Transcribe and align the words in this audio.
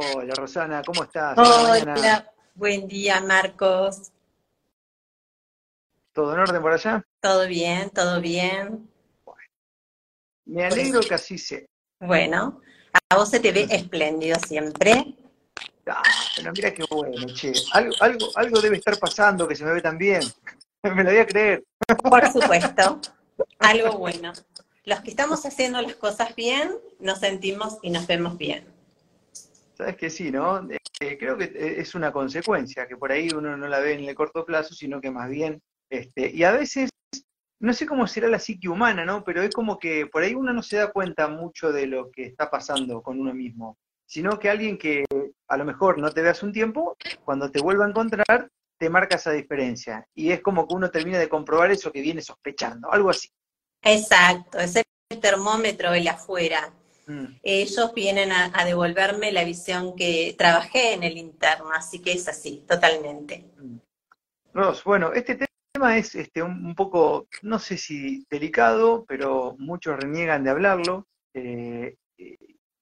Hola 0.00 0.32
Rosana, 0.36 0.80
¿cómo 0.86 1.02
estás? 1.02 1.36
Hola, 1.36 2.32
buen 2.54 2.86
día 2.86 3.20
Marcos. 3.20 4.12
¿Todo 6.12 6.34
en 6.34 6.38
orden 6.38 6.62
por 6.62 6.72
allá? 6.72 7.04
Todo 7.20 7.48
bien, 7.48 7.90
todo 7.90 8.20
bien. 8.20 8.88
Me 10.44 10.66
alegro 10.66 11.00
que 11.00 11.14
así 11.14 11.36
sea. 11.36 11.62
Bueno, 11.98 12.60
a 13.10 13.16
vos 13.16 13.28
se 13.28 13.40
te 13.40 13.50
ve 13.50 13.66
espléndido 13.68 14.38
siempre. 14.38 15.16
Ah, 15.88 16.02
pero 16.36 16.52
mira 16.52 16.72
qué 16.72 16.84
bueno, 16.88 17.26
che. 17.34 17.52
Algo, 17.72 17.92
algo, 17.98 18.26
algo 18.36 18.60
debe 18.60 18.76
estar 18.76 18.96
pasando 19.00 19.48
que 19.48 19.56
se 19.56 19.64
me 19.64 19.72
ve 19.72 19.82
tan 19.82 19.98
bien. 19.98 20.22
Me 20.84 21.02
lo 21.02 21.10
voy 21.10 21.18
a 21.18 21.26
creer. 21.26 21.64
Por 22.08 22.32
supuesto, 22.32 23.00
algo 23.58 23.98
bueno. 23.98 24.32
Los 24.84 25.00
que 25.00 25.10
estamos 25.10 25.44
haciendo 25.44 25.82
las 25.82 25.96
cosas 25.96 26.36
bien, 26.36 26.72
nos 27.00 27.18
sentimos 27.18 27.78
y 27.82 27.90
nos 27.90 28.06
vemos 28.06 28.38
bien. 28.38 28.77
Sabes 29.78 29.96
que 29.96 30.10
sí, 30.10 30.32
¿no? 30.32 30.68
Eh, 31.00 31.16
creo 31.16 31.38
que 31.38 31.52
es 31.54 31.94
una 31.94 32.10
consecuencia, 32.10 32.88
que 32.88 32.96
por 32.96 33.12
ahí 33.12 33.28
uno 33.32 33.56
no 33.56 33.68
la 33.68 33.78
ve 33.78 33.92
en 33.92 34.08
el 34.08 34.14
corto 34.16 34.44
plazo, 34.44 34.74
sino 34.74 35.00
que 35.00 35.12
más 35.12 35.30
bien, 35.30 35.62
este, 35.88 36.32
y 36.34 36.42
a 36.42 36.50
veces, 36.50 36.90
no 37.60 37.72
sé 37.72 37.86
cómo 37.86 38.08
será 38.08 38.26
la 38.26 38.40
psique 38.40 38.68
humana, 38.68 39.04
¿no? 39.04 39.22
Pero 39.22 39.40
es 39.40 39.54
como 39.54 39.78
que 39.78 40.06
por 40.06 40.24
ahí 40.24 40.34
uno 40.34 40.52
no 40.52 40.64
se 40.64 40.78
da 40.78 40.90
cuenta 40.90 41.28
mucho 41.28 41.70
de 41.70 41.86
lo 41.86 42.10
que 42.10 42.24
está 42.24 42.50
pasando 42.50 43.02
con 43.02 43.20
uno 43.20 43.32
mismo, 43.32 43.78
sino 44.04 44.36
que 44.40 44.50
alguien 44.50 44.78
que 44.78 45.04
a 45.46 45.56
lo 45.56 45.64
mejor 45.64 45.98
no 45.98 46.10
te 46.10 46.22
ve 46.22 46.30
hace 46.30 46.44
un 46.44 46.52
tiempo, 46.52 46.96
cuando 47.24 47.48
te 47.48 47.60
vuelva 47.60 47.84
a 47.86 47.90
encontrar, 47.90 48.50
te 48.78 48.90
marca 48.90 49.14
esa 49.14 49.30
diferencia. 49.30 50.04
Y 50.12 50.32
es 50.32 50.40
como 50.40 50.66
que 50.66 50.74
uno 50.74 50.90
termina 50.90 51.18
de 51.18 51.28
comprobar 51.28 51.70
eso 51.70 51.92
que 51.92 52.00
viene 52.00 52.20
sospechando, 52.20 52.90
algo 52.90 53.10
así. 53.10 53.28
Exacto, 53.82 54.58
es 54.58 54.74
el 54.74 55.20
termómetro 55.20 55.94
el 55.94 56.08
afuera. 56.08 56.72
Mm. 57.08 57.38
Ellos 57.42 57.94
vienen 57.94 58.30
a, 58.32 58.64
devolverme 58.66 59.32
la 59.32 59.42
visión 59.42 59.96
que 59.96 60.34
trabajé 60.36 60.92
en 60.92 61.02
el 61.02 61.16
interno, 61.16 61.70
así 61.72 62.00
que 62.00 62.12
es 62.12 62.28
así, 62.28 62.64
totalmente. 62.68 63.46
Mm. 63.56 63.78
Ros, 64.52 64.84
bueno, 64.84 65.12
este 65.14 65.38
tema 65.72 65.96
es 65.96 66.14
este, 66.14 66.42
un, 66.42 66.74
poco, 66.74 67.26
no 67.42 67.58
sé 67.58 67.78
si 67.78 68.26
delicado, 68.30 69.06
pero 69.08 69.56
muchos 69.58 69.98
reniegan 69.98 70.44
de 70.44 70.50
hablarlo. 70.50 71.06
Eh, 71.32 71.96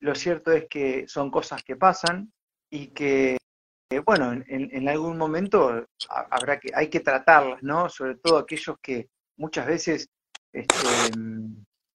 lo 0.00 0.14
cierto 0.14 0.50
es 0.50 0.66
que 0.68 1.06
son 1.06 1.30
cosas 1.30 1.62
que 1.62 1.76
pasan 1.76 2.32
y 2.68 2.88
que, 2.88 3.38
bueno, 4.04 4.32
en, 4.32 4.44
en, 4.48 4.88
algún 4.88 5.16
momento 5.16 5.86
habrá 6.30 6.58
que, 6.58 6.72
hay 6.74 6.88
que 6.88 7.00
tratarlas, 7.00 7.62
¿no? 7.62 7.88
Sobre 7.88 8.16
todo 8.16 8.38
aquellos 8.38 8.76
que 8.82 9.08
muchas 9.36 9.66
veces 9.66 10.08
este, 10.52 10.76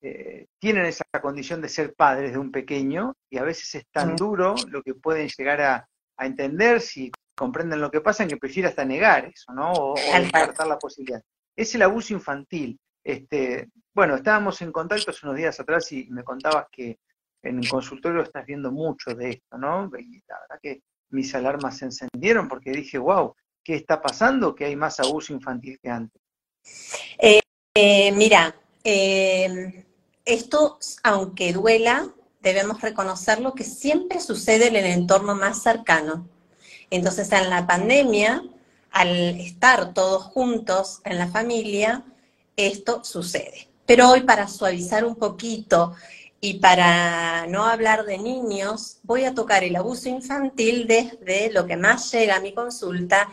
eh, 0.01 0.47
tienen 0.59 0.85
esa 0.85 1.05
condición 1.21 1.61
de 1.61 1.69
ser 1.69 1.93
padres 1.93 2.31
de 2.31 2.39
un 2.39 2.51
pequeño 2.51 3.13
y 3.29 3.37
a 3.37 3.43
veces 3.43 3.75
es 3.75 3.85
tan 3.91 4.15
duro 4.15 4.55
lo 4.67 4.81
que 4.81 4.95
pueden 4.95 5.29
llegar 5.29 5.61
a, 5.61 5.87
entender 6.17 6.81
si 6.81 7.11
comprenden 7.35 7.81
lo 7.81 7.89
que 7.89 8.01
pasa 8.01 8.27
que 8.27 8.37
prefiere 8.37 8.69
hasta 8.69 8.85
negar 8.85 9.25
eso, 9.25 9.51
¿no? 9.53 9.71
O, 9.73 9.95
descartar 9.95 10.67
la 10.67 10.77
posibilidad. 10.77 11.19
Es 11.55 11.73
el 11.73 11.81
abuso 11.81 12.13
infantil. 12.13 12.79
Este, 13.03 13.69
bueno, 13.91 14.15
estábamos 14.15 14.61
en 14.61 14.71
contacto 14.71 15.09
hace 15.09 15.25
unos 15.25 15.37
días 15.37 15.59
atrás 15.59 15.91
y 15.91 16.05
me 16.11 16.23
contabas 16.23 16.67
que 16.71 16.99
en 17.41 17.57
el 17.57 17.67
consultorio 17.67 18.21
estás 18.21 18.45
viendo 18.45 18.71
mucho 18.71 19.15
de 19.15 19.31
esto, 19.31 19.57
¿no? 19.57 19.89
Y 19.97 20.21
la 20.27 20.39
verdad 20.41 20.59
que 20.61 20.81
mis 21.09 21.33
alarmas 21.33 21.77
se 21.77 21.85
encendieron 21.85 22.47
porque 22.47 22.71
dije, 22.71 22.99
wow, 22.99 23.35
¿qué 23.63 23.75
está 23.75 23.99
pasando? 23.99 24.53
Que 24.53 24.65
hay 24.65 24.75
más 24.75 24.99
abuso 24.99 25.33
infantil 25.33 25.79
que 25.81 25.89
antes. 25.89 26.21
Eh, 27.17 27.39
eh, 27.75 28.11
mira, 28.11 28.55
eh, 28.83 29.85
esto, 30.33 30.79
aunque 31.03 31.53
duela, 31.53 32.09
debemos 32.41 32.81
reconocerlo 32.81 33.53
que 33.53 33.63
siempre 33.63 34.19
sucede 34.19 34.67
en 34.67 34.75
el 34.75 34.85
entorno 34.85 35.35
más 35.35 35.61
cercano. 35.61 36.27
Entonces, 36.89 37.31
en 37.31 37.49
la 37.49 37.67
pandemia, 37.67 38.43
al 38.91 39.39
estar 39.39 39.93
todos 39.93 40.23
juntos 40.23 41.01
en 41.05 41.17
la 41.17 41.27
familia, 41.27 42.03
esto 42.57 43.03
sucede. 43.03 43.69
Pero 43.85 44.09
hoy, 44.09 44.21
para 44.21 44.47
suavizar 44.47 45.05
un 45.05 45.15
poquito 45.15 45.95
y 46.39 46.55
para 46.55 47.45
no 47.47 47.65
hablar 47.65 48.05
de 48.05 48.17
niños, 48.17 48.97
voy 49.03 49.25
a 49.25 49.33
tocar 49.33 49.63
el 49.63 49.75
abuso 49.75 50.09
infantil 50.09 50.87
desde 50.87 51.51
lo 51.51 51.65
que 51.65 51.77
más 51.77 52.11
llega 52.11 52.37
a 52.37 52.41
mi 52.41 52.53
consulta, 52.53 53.29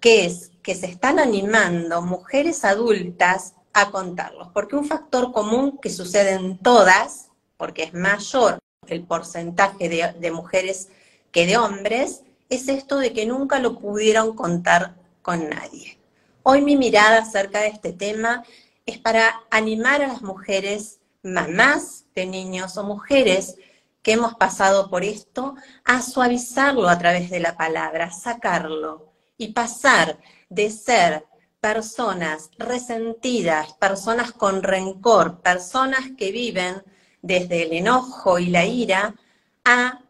que 0.00 0.26
es 0.26 0.50
que 0.62 0.74
se 0.74 0.86
están 0.86 1.18
animando 1.18 2.02
mujeres 2.02 2.64
adultas 2.64 3.54
a 3.72 3.90
contarlos, 3.90 4.48
porque 4.52 4.76
un 4.76 4.84
factor 4.84 5.32
común 5.32 5.78
que 5.80 5.90
sucede 5.90 6.32
en 6.32 6.58
todas, 6.58 7.28
porque 7.56 7.84
es 7.84 7.94
mayor 7.94 8.58
el 8.86 9.04
porcentaje 9.04 9.88
de, 9.88 10.30
mujeres 10.30 10.88
que 11.30 11.46
de 11.46 11.56
hombres, 11.56 12.22
es 12.48 12.68
esto 12.68 12.98
de 12.98 13.12
que 13.12 13.26
nunca 13.26 13.58
lo 13.58 13.78
pudieron 13.78 14.34
contar 14.34 14.94
con 15.22 15.48
nadie. 15.48 15.98
Hoy 16.42 16.60
mi 16.60 16.76
mirada 16.76 17.18
acerca 17.18 17.60
de 17.60 17.68
este 17.68 17.92
tema 17.92 18.44
es 18.84 18.98
para 18.98 19.42
animar 19.50 20.02
a 20.02 20.08
las 20.08 20.22
mujeres, 20.22 20.98
mamás 21.22 22.04
de 22.14 22.26
niños 22.26 22.76
o 22.76 22.84
mujeres 22.84 23.56
que 24.02 24.12
hemos 24.12 24.34
pasado 24.34 24.90
por 24.90 25.04
esto, 25.04 25.54
a 25.84 26.02
suavizarlo 26.02 26.88
a 26.88 26.98
través 26.98 27.30
de 27.30 27.40
la 27.40 27.56
palabra, 27.56 28.10
sacarlo 28.10 29.12
y 29.38 29.52
pasar 29.52 30.18
de 30.48 30.70
ser 30.70 31.24
personas 31.62 32.50
resentidas, 32.58 33.74
personas 33.74 34.32
con 34.32 34.64
rencor, 34.64 35.40
personas 35.42 36.10
que 36.18 36.32
viven 36.32 36.82
desde 37.22 37.62
el 37.62 37.72
enojo 37.72 38.40
y 38.40 38.46
la 38.46 38.66
ira, 38.66 39.14
a 39.64 40.00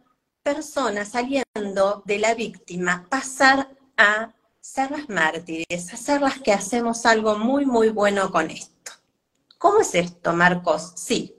personas 0.43 1.11
saliendo 1.11 2.03
de 2.07 2.19
la 2.19 2.35
víctima, 2.35 3.07
pasar 3.11 3.69
a 3.99 4.33
ser 4.61 4.93
las 4.93 5.11
mártires, 5.11 5.93
a 5.93 5.97
ser 5.99 6.23
las 6.23 6.41
que 6.41 6.55
hacemos 6.55 7.05
algo 7.05 7.37
muy, 7.37 7.67
muy 7.67 7.91
bueno 7.91 8.31
con 8.31 8.51
esto. 8.51 8.93
¿Cómo 9.59 9.81
es 9.81 9.95
esto, 9.95 10.33
Marcos? 10.33 10.95
Sí. 10.97 11.37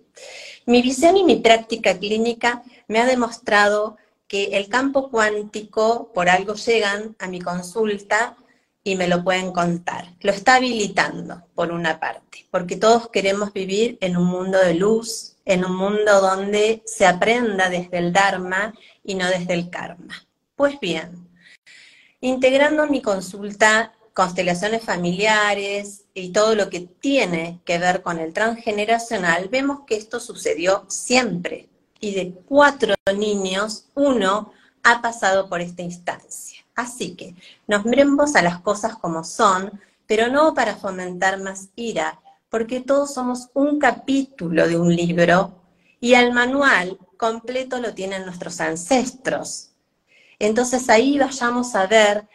Mi 0.68 0.84
visión 0.84 1.18
y 1.18 1.24
mi 1.24 1.38
práctica 1.38 1.98
clínica 1.98 2.62
me 2.88 3.00
ha 3.00 3.08
demostrado 3.08 3.98
que 4.28 4.58
el 4.58 4.70
campo 4.70 5.10
cuántico, 5.10 6.12
por 6.14 6.30
algo 6.30 6.54
llegan 6.54 7.16
a 7.18 7.28
mi 7.28 7.42
consulta, 7.42 8.38
y 8.84 8.96
me 8.96 9.08
lo 9.08 9.24
pueden 9.24 9.52
contar. 9.52 10.14
Lo 10.22 10.32
está 10.32 10.56
habilitando, 10.56 11.44
por 11.56 11.72
una 11.72 12.00
parte, 12.00 12.46
porque 12.52 12.76
todos 12.76 13.10
queremos 13.10 13.54
vivir 13.54 13.98
en 14.02 14.18
un 14.18 14.26
mundo 14.26 14.58
de 14.60 14.74
luz, 14.74 15.36
en 15.46 15.66
un 15.66 15.76
mundo 15.76 16.22
donde 16.22 16.84
se 16.86 17.06
aprenda 17.06 17.70
desde 17.70 17.98
el 17.98 18.14
Dharma 18.14 18.74
y 19.04 19.16
no 19.16 19.28
desde 19.28 19.54
el 19.54 19.70
karma. 19.70 20.28
Pues 20.56 20.80
bien, 20.80 21.30
integrando 22.22 22.88
mi 22.88 23.02
consulta 23.02 23.94
constelaciones 24.14 24.84
familiares 24.84 26.06
y 26.14 26.32
todo 26.32 26.56
lo 26.56 26.70
que 26.70 26.82
tiene 26.82 27.60
que 27.66 27.80
ver 27.80 28.04
con 28.04 28.20
el 28.20 28.32
transgeneracional, 28.32 29.50
vemos 29.50 29.82
que 29.88 29.96
esto 29.96 30.20
sucedió 30.20 30.86
siempre. 30.88 31.68
Y 32.00 32.14
de 32.14 32.34
cuatro 32.46 32.94
niños, 33.18 33.86
uno 33.96 34.54
ha 34.84 35.02
pasado 35.02 35.50
por 35.50 35.62
esta 35.62 35.82
instancia. 35.82 36.63
Así 36.76 37.16
que 37.16 37.36
nos 37.68 37.86
miremos 37.86 38.36
a 38.36 38.42
las 38.42 38.60
cosas 38.60 38.96
como 38.96 39.24
son, 39.24 39.80
pero 40.08 40.30
no 40.30 40.54
para 40.54 40.76
fomentar 40.76 41.42
más 41.42 41.70
ira, 41.76 42.20
porque 42.50 42.82
todos 42.82 43.14
somos 43.14 43.50
un 43.54 43.80
capítulo 43.80 44.68
de 44.68 44.78
un 44.78 44.96
libro 44.96 45.62
y 46.00 46.14
el 46.16 46.34
manual 46.34 46.98
completo 47.18 47.80
lo 47.80 47.94
tienen 47.94 48.26
nuestros 48.26 48.60
ancestros. 48.60 49.70
Entonces 50.40 50.90
ahí 50.90 51.18
vayamos 51.18 51.76
a 51.76 51.88
ver 51.88 52.28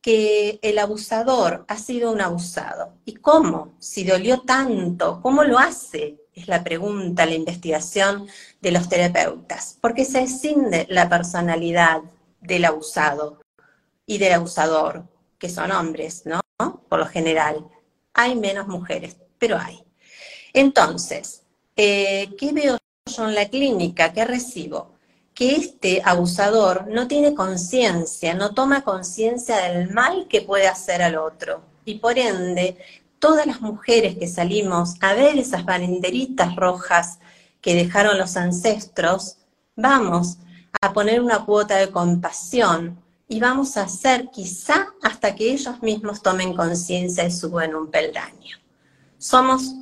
que 0.00 0.58
el 0.62 0.78
abusador 0.78 1.64
ha 1.68 1.76
sido 1.76 2.10
un 2.10 2.20
abusado. 2.20 2.94
¿Y 3.04 3.16
cómo? 3.16 3.74
Si 3.78 4.04
dolió 4.04 4.40
tanto, 4.40 5.20
¿cómo 5.22 5.44
lo 5.44 5.58
hace? 5.58 6.16
Es 6.34 6.48
la 6.48 6.64
pregunta, 6.64 7.26
la 7.26 7.34
investigación 7.34 8.26
de 8.62 8.70
los 8.70 8.88
terapeutas. 8.88 9.76
Porque 9.80 10.04
se 10.04 10.22
escinde 10.22 10.86
la 10.88 11.08
personalidad 11.08 12.00
del 12.40 12.64
abusado 12.64 13.40
y 14.10 14.18
del 14.18 14.32
abusador, 14.32 15.04
que 15.38 15.48
son 15.48 15.70
hombres, 15.70 16.24
¿no? 16.24 16.40
Por 16.88 16.98
lo 16.98 17.06
general. 17.06 17.64
Hay 18.12 18.34
menos 18.34 18.66
mujeres, 18.66 19.16
pero 19.38 19.56
hay. 19.56 19.84
Entonces, 20.52 21.42
eh, 21.76 22.34
¿qué 22.36 22.50
veo 22.50 22.76
yo 23.06 23.28
en 23.28 23.36
la 23.36 23.48
clínica? 23.48 24.12
¿Qué 24.12 24.24
recibo? 24.24 24.96
Que 25.32 25.54
este 25.54 26.02
abusador 26.04 26.88
no 26.88 27.06
tiene 27.06 27.36
conciencia, 27.36 28.34
no 28.34 28.52
toma 28.52 28.82
conciencia 28.82 29.58
del 29.58 29.92
mal 29.92 30.26
que 30.28 30.40
puede 30.40 30.66
hacer 30.66 31.02
al 31.02 31.16
otro. 31.16 31.62
Y 31.84 32.00
por 32.00 32.18
ende, 32.18 32.78
todas 33.20 33.46
las 33.46 33.60
mujeres 33.60 34.18
que 34.18 34.26
salimos 34.26 34.96
a 35.00 35.14
ver 35.14 35.38
esas 35.38 35.64
banderitas 35.64 36.56
rojas 36.56 37.20
que 37.60 37.76
dejaron 37.76 38.18
los 38.18 38.36
ancestros, 38.36 39.36
vamos 39.76 40.38
a 40.80 40.92
poner 40.92 41.20
una 41.20 41.44
cuota 41.44 41.76
de 41.76 41.92
compasión, 41.92 42.98
y 43.30 43.38
vamos 43.38 43.76
a 43.76 43.82
hacer 43.82 44.28
quizá 44.32 44.88
hasta 45.02 45.36
que 45.36 45.52
ellos 45.52 45.80
mismos 45.82 46.20
tomen 46.20 46.52
conciencia 46.52 47.24
y 47.24 47.30
suban 47.30 47.76
un 47.76 47.88
peldaño. 47.88 48.56
Somos 49.18 49.72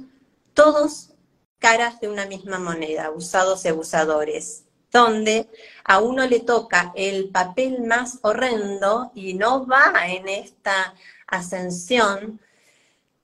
todos 0.52 1.14
caras 1.58 1.98
de 1.98 2.08
una 2.08 2.26
misma 2.26 2.58
moneda, 2.58 3.06
abusados 3.06 3.64
y 3.64 3.68
abusadores. 3.68 4.64
donde 4.90 5.50
a 5.84 6.00
uno 6.00 6.26
le 6.26 6.40
toca 6.40 6.92
el 6.94 7.28
papel 7.28 7.82
más 7.82 8.20
horrendo 8.22 9.12
y 9.14 9.34
no 9.34 9.66
va 9.66 9.92
en 10.06 10.28
esta 10.28 10.94
ascensión 11.26 12.40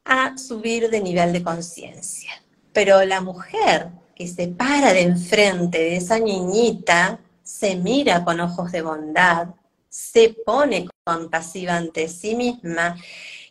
a 0.04 0.36
subir 0.36 0.90
de 0.90 1.00
nivel 1.00 1.32
de 1.32 1.42
conciencia. 1.42 2.30
Pero 2.74 3.02
la 3.04 3.22
mujer 3.22 3.88
que 4.14 4.28
se 4.28 4.48
para 4.48 4.92
de 4.92 5.02
enfrente 5.02 5.78
de 5.78 5.96
esa 5.96 6.18
niñita, 6.18 7.18
se 7.42 7.76
mira 7.76 8.24
con 8.24 8.40
ojos 8.40 8.70
de 8.70 8.82
bondad, 8.82 9.48
se 9.94 10.34
pone 10.44 10.88
compasiva 11.04 11.76
ante 11.76 12.08
sí 12.08 12.34
misma 12.34 12.96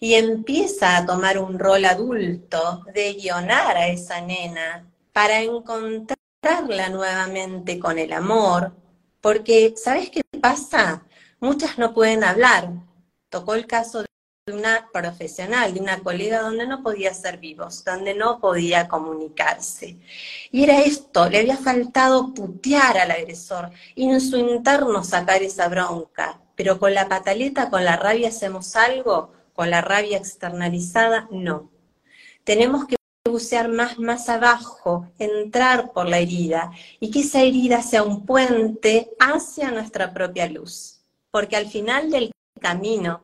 y 0.01 0.16
empieza 0.16 0.98
a 0.98 1.06
tomar 1.06 1.40
un 1.40 1.57
rol 1.57 1.86
adulto 1.86 2.84
de 2.94 3.13
guionar 3.13 3.78
a 3.78 3.88
esa 3.88 4.19
nena 4.19 4.86
para 5.13 5.40
encontrarla 5.40 6.90
nuevamente 6.90 7.80
con 7.80 7.98
el 7.98 8.12
amor, 8.12 8.74
porque 9.22 9.74
¿sabes 9.78 10.10
qué 10.10 10.22
pasa? 10.42 11.06
Muchas 11.40 11.78
no 11.78 11.94
pueden 11.94 12.25
hablar. 12.25 12.72
Tocó 13.30 13.56
el 13.56 13.66
caso 13.66 14.04
de 14.45 14.51
una 14.51 14.90
profesional, 14.92 15.74
de 15.74 15.80
una 15.80 16.00
colega 16.00 16.42
donde 16.42 16.68
no 16.68 16.84
podía 16.84 17.13
ser 17.13 17.38
vivos, 17.38 17.86
donde 17.86 18.13
no 18.13 18.42
podía 18.42 18.90
comunicarse. 18.90 19.98
Y 20.51 20.63
era 20.66 20.81
esto, 20.81 21.30
le 21.30 21.40
había 21.40 21.56
faltado 21.56 22.34
putear 22.34 22.98
al 22.98 23.12
agresor 23.12 23.72
y 23.95 24.10
en 24.10 24.19
su 24.19 24.36
interno 24.36 25.01
sacar 25.06 25.42
esa 25.42 25.69
bronca. 25.69 26.42
Pero 26.56 26.78
con 26.78 26.94
la 26.94 27.07
pataleta, 27.07 27.69
con 27.69 27.86
la 27.86 27.95
rabia 27.95 28.28
hacemos 28.28 28.75
algo, 28.75 29.31
con 29.54 29.69
la 29.69 29.80
rabia 29.80 30.18
externalizada, 30.18 31.30
no. 31.31 31.72
Tenemos 32.44 32.86
que 32.86 32.98
bucear 33.24 33.69
más, 33.69 33.98
más 33.98 34.28
abajo, 34.28 35.10
entrar 35.19 35.94
por 35.94 36.10
la 36.10 36.19
herida 36.19 36.69
y 37.00 37.12
que 37.12 37.22
esa 37.22 37.42
herida 37.42 37.81
sea 37.81 38.04
un 38.04 38.25
puente 38.25 39.10
hacia 39.22 39.72
nuestra 39.72 40.13
propia 40.13 40.48
luz. 40.48 41.00
Porque 41.31 41.56
al 41.56 41.68
final 41.68 42.12
del 42.12 42.34
camino, 42.60 43.24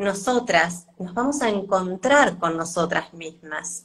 nosotras 0.00 0.86
nos 0.98 1.12
vamos 1.12 1.42
a 1.42 1.50
encontrar 1.50 2.38
con 2.38 2.56
nosotras 2.56 3.12
mismas. 3.12 3.84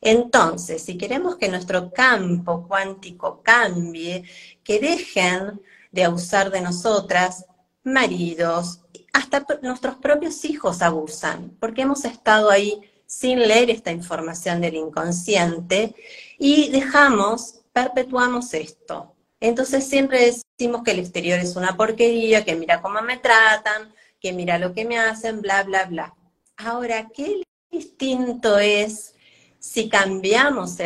Entonces, 0.00 0.82
si 0.84 0.96
queremos 0.96 1.36
que 1.36 1.48
nuestro 1.48 1.92
campo 1.92 2.66
cuántico 2.68 3.42
cambie, 3.42 4.22
que 4.62 4.78
dejen 4.78 5.60
de 5.90 6.04
abusar 6.04 6.52
de 6.52 6.60
nosotras, 6.60 7.44
maridos, 7.82 8.82
hasta 9.12 9.44
nuestros 9.62 9.96
propios 9.96 10.44
hijos 10.44 10.80
abusan, 10.80 11.56
porque 11.58 11.82
hemos 11.82 12.04
estado 12.04 12.48
ahí 12.48 12.80
sin 13.04 13.40
leer 13.40 13.68
esta 13.68 13.90
información 13.90 14.60
del 14.60 14.76
inconsciente 14.76 15.96
y 16.38 16.70
dejamos, 16.70 17.62
perpetuamos 17.72 18.54
esto. 18.54 19.12
Entonces 19.40 19.88
siempre 19.88 20.40
decimos 20.56 20.84
que 20.84 20.92
el 20.92 21.00
exterior 21.00 21.40
es 21.40 21.56
una 21.56 21.76
porquería, 21.76 22.44
que 22.44 22.54
mira 22.54 22.80
cómo 22.80 23.02
me 23.02 23.18
tratan, 23.18 23.92
que 24.22 24.32
mira 24.32 24.56
lo 24.58 24.72
que 24.72 24.84
me 24.84 24.98
hacen, 24.98 25.42
bla, 25.42 25.64
bla, 25.64 25.86
bla. 25.86 26.14
Ahora, 26.56 27.08
¿qué 27.12 27.42
distinto 27.70 28.56
es 28.58 29.14
si 29.58 29.88
cambiamos 29.88 30.76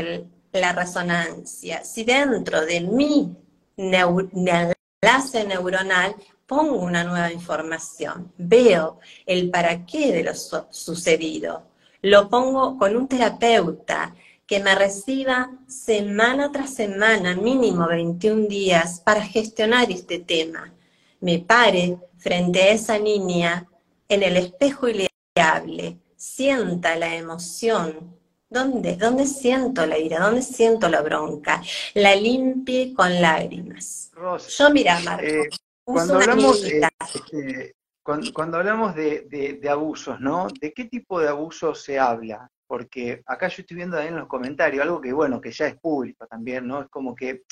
la 0.53 0.73
resonancia? 0.73 1.85
Si 1.85 2.03
dentro 2.03 2.65
de 2.65 2.81
mi 2.81 3.37
enlace 3.77 5.45
neuronal 5.45 6.17
pongo 6.47 6.77
una 6.77 7.05
nueva 7.05 7.31
información, 7.31 8.33
veo 8.39 9.01
el 9.27 9.51
para 9.51 9.85
qué 9.85 10.13
de 10.13 10.25
lo 10.25 10.35
sucedido, 10.35 11.69
lo 12.01 12.31
pongo 12.31 12.79
con 12.79 12.97
un 12.97 13.07
terapeuta 13.07 14.15
que 14.47 14.61
me 14.61 14.75
reciba 14.75 15.51
semana 15.67 16.53
tras 16.53 16.73
semana, 16.73 17.35
mínimo 17.35 17.87
21 17.87 18.47
días, 18.47 19.01
para 19.01 19.21
gestionar 19.23 19.91
este 19.91 20.21
tema. 20.21 20.73
Me 21.21 21.41
pare 21.41 21.99
frente 22.19 22.63
a 22.63 22.73
esa 22.73 22.99
niña 22.99 23.69
en 24.09 24.23
el 24.23 24.37
espejo 24.37 24.89
y 24.89 24.95
le 24.95 25.09
hable, 25.35 25.99
sienta 26.17 26.97
la 26.97 27.15
emoción. 27.15 28.17
¿Dónde? 28.49 28.97
¿Dónde 28.97 29.27
siento 29.27 29.85
la 29.87 29.99
ira? 29.99 30.21
¿Dónde 30.21 30.43
siento 30.43 30.89
la 30.89 31.03
bronca? 31.03 31.63
La 31.95 32.15
limpie 32.15 32.95
con 32.95 33.21
lágrimas. 33.21 34.13
Yo, 34.57 34.71
mira, 34.71 35.01
Marco, 35.01 35.27
eh, 35.27 35.49
cuando, 35.85 36.15
hablamos, 36.15 36.65
eh, 36.65 36.81
este, 37.15 37.75
cuando, 38.03 38.57
hablamos 38.59 38.95
de, 38.95 39.61
abusos, 39.69 40.21
¿no? 40.21 40.47
¿De 40.61 40.73
qué 40.73 40.85
tipo 40.85 41.21
de 41.21 41.29
abusos 41.29 41.83
se 41.83 41.99
habla? 41.99 42.49
Porque 42.69 43.23
acá 43.27 43.49
yo 43.49 43.63
estoy 43.63 43.77
viendo 43.77 43.97
ahí 43.97 44.09
en 44.09 44.17
los 44.17 44.29
comentarios 44.29 44.83
algo 44.83 45.01
que, 45.01 45.13
bueno, 45.13 45.41
que 45.41 45.51
ya 45.51 45.67
es 45.67 45.77
público 45.77 46.27
también, 46.27 46.67
¿no? 46.67 46.83
Es 46.83 46.89
como 46.89 47.15
que, 47.15 47.43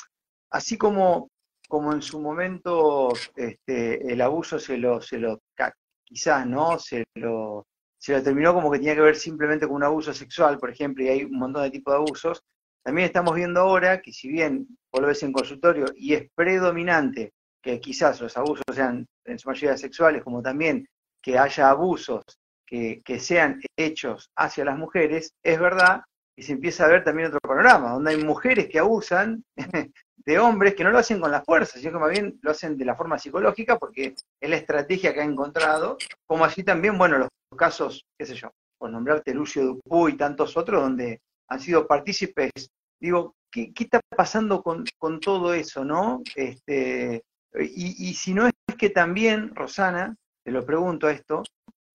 así 0.49 0.77
como 0.77 1.29
como 1.67 1.93
en 1.93 2.01
su 2.01 2.19
momento 2.19 3.13
este, 3.35 4.11
el 4.11 4.21
abuso 4.21 4.59
se 4.59 4.77
lo, 4.77 5.01
se 5.01 5.17
lo 5.17 5.41
quizás, 6.03 6.45
¿no? 6.45 6.79
Se 6.79 7.05
lo, 7.15 7.67
se 7.97 8.13
lo 8.13 8.23
terminó 8.23 8.53
como 8.53 8.71
que 8.71 8.77
tenía 8.77 8.95
que 8.95 9.01
ver 9.01 9.15
simplemente 9.15 9.67
con 9.67 9.77
un 9.77 9.83
abuso 9.83 10.13
sexual, 10.13 10.57
por 10.57 10.69
ejemplo, 10.69 11.03
y 11.03 11.09
hay 11.09 11.23
un 11.23 11.37
montón 11.37 11.63
de 11.63 11.71
tipos 11.71 11.93
de 11.93 11.97
abusos. 11.97 12.43
También 12.83 13.07
estamos 13.07 13.35
viendo 13.35 13.61
ahora 13.61 14.01
que 14.01 14.13
si 14.13 14.29
bien 14.29 14.67
vos 14.91 15.01
lo 15.01 15.07
ves 15.07 15.23
en 15.23 15.31
consultorio 15.31 15.85
y 15.95 16.13
es 16.13 16.29
predominante 16.35 17.33
que 17.61 17.79
quizás 17.79 18.21
los 18.21 18.37
abusos 18.37 18.63
sean 18.71 19.07
en 19.25 19.39
su 19.39 19.49
mayoría 19.49 19.75
sexuales, 19.75 20.23
como 20.23 20.41
también 20.43 20.87
que 21.21 21.39
haya 21.39 21.71
abusos 21.71 22.23
que, 22.65 23.01
que 23.03 23.19
sean 23.19 23.59
hechos 23.75 24.29
hacia 24.35 24.65
las 24.65 24.77
mujeres, 24.77 25.33
es 25.41 25.59
verdad 25.59 26.01
que 26.35 26.43
se 26.43 26.51
empieza 26.51 26.85
a 26.85 26.89
ver 26.89 27.03
también 27.03 27.29
otro 27.29 27.39
panorama, 27.39 27.93
donde 27.93 28.11
hay 28.11 28.23
mujeres 28.23 28.67
que 28.69 28.77
abusan 28.77 29.43
de 30.25 30.39
hombres 30.39 30.73
que 30.73 30.83
no 30.83 30.91
lo 30.91 30.97
hacen 30.97 31.19
con 31.19 31.31
la 31.31 31.43
fuerza, 31.43 31.77
sino 31.77 31.93
que 31.93 31.99
más 31.99 32.09
bien 32.09 32.39
lo 32.41 32.51
hacen 32.51 32.77
de 32.77 32.85
la 32.85 32.95
forma 32.95 33.19
psicológica 33.19 33.77
porque 33.77 34.15
es 34.39 34.49
la 34.49 34.57
estrategia 34.57 35.13
que 35.13 35.21
ha 35.21 35.25
encontrado, 35.25 35.97
como 36.25 36.43
así 36.43 36.63
también, 36.63 36.97
bueno, 36.97 37.17
los 37.19 37.29
casos, 37.55 38.05
qué 38.17 38.25
sé 38.25 38.35
yo, 38.35 38.51
por 38.77 38.89
nombrarte 38.89 39.33
Lucio 39.33 39.63
Dupú 39.63 40.09
y 40.09 40.17
tantos 40.17 40.57
otros 40.57 40.81
donde 40.81 41.21
han 41.47 41.59
sido 41.59 41.87
partícipes, 41.87 42.51
digo, 42.99 43.35
¿qué, 43.51 43.71
está 43.77 44.01
pasando 44.15 44.63
con, 44.63 44.85
todo 45.21 45.53
eso, 45.53 45.85
no? 45.85 46.21
Este, 46.35 47.23
y, 47.59 48.09
y 48.09 48.13
si 48.15 48.33
no 48.33 48.47
es 48.47 48.53
que 48.77 48.89
también, 48.89 49.53
Rosana, 49.53 50.15
te 50.43 50.51
lo 50.51 50.65
pregunto 50.65 51.07
esto, 51.07 51.43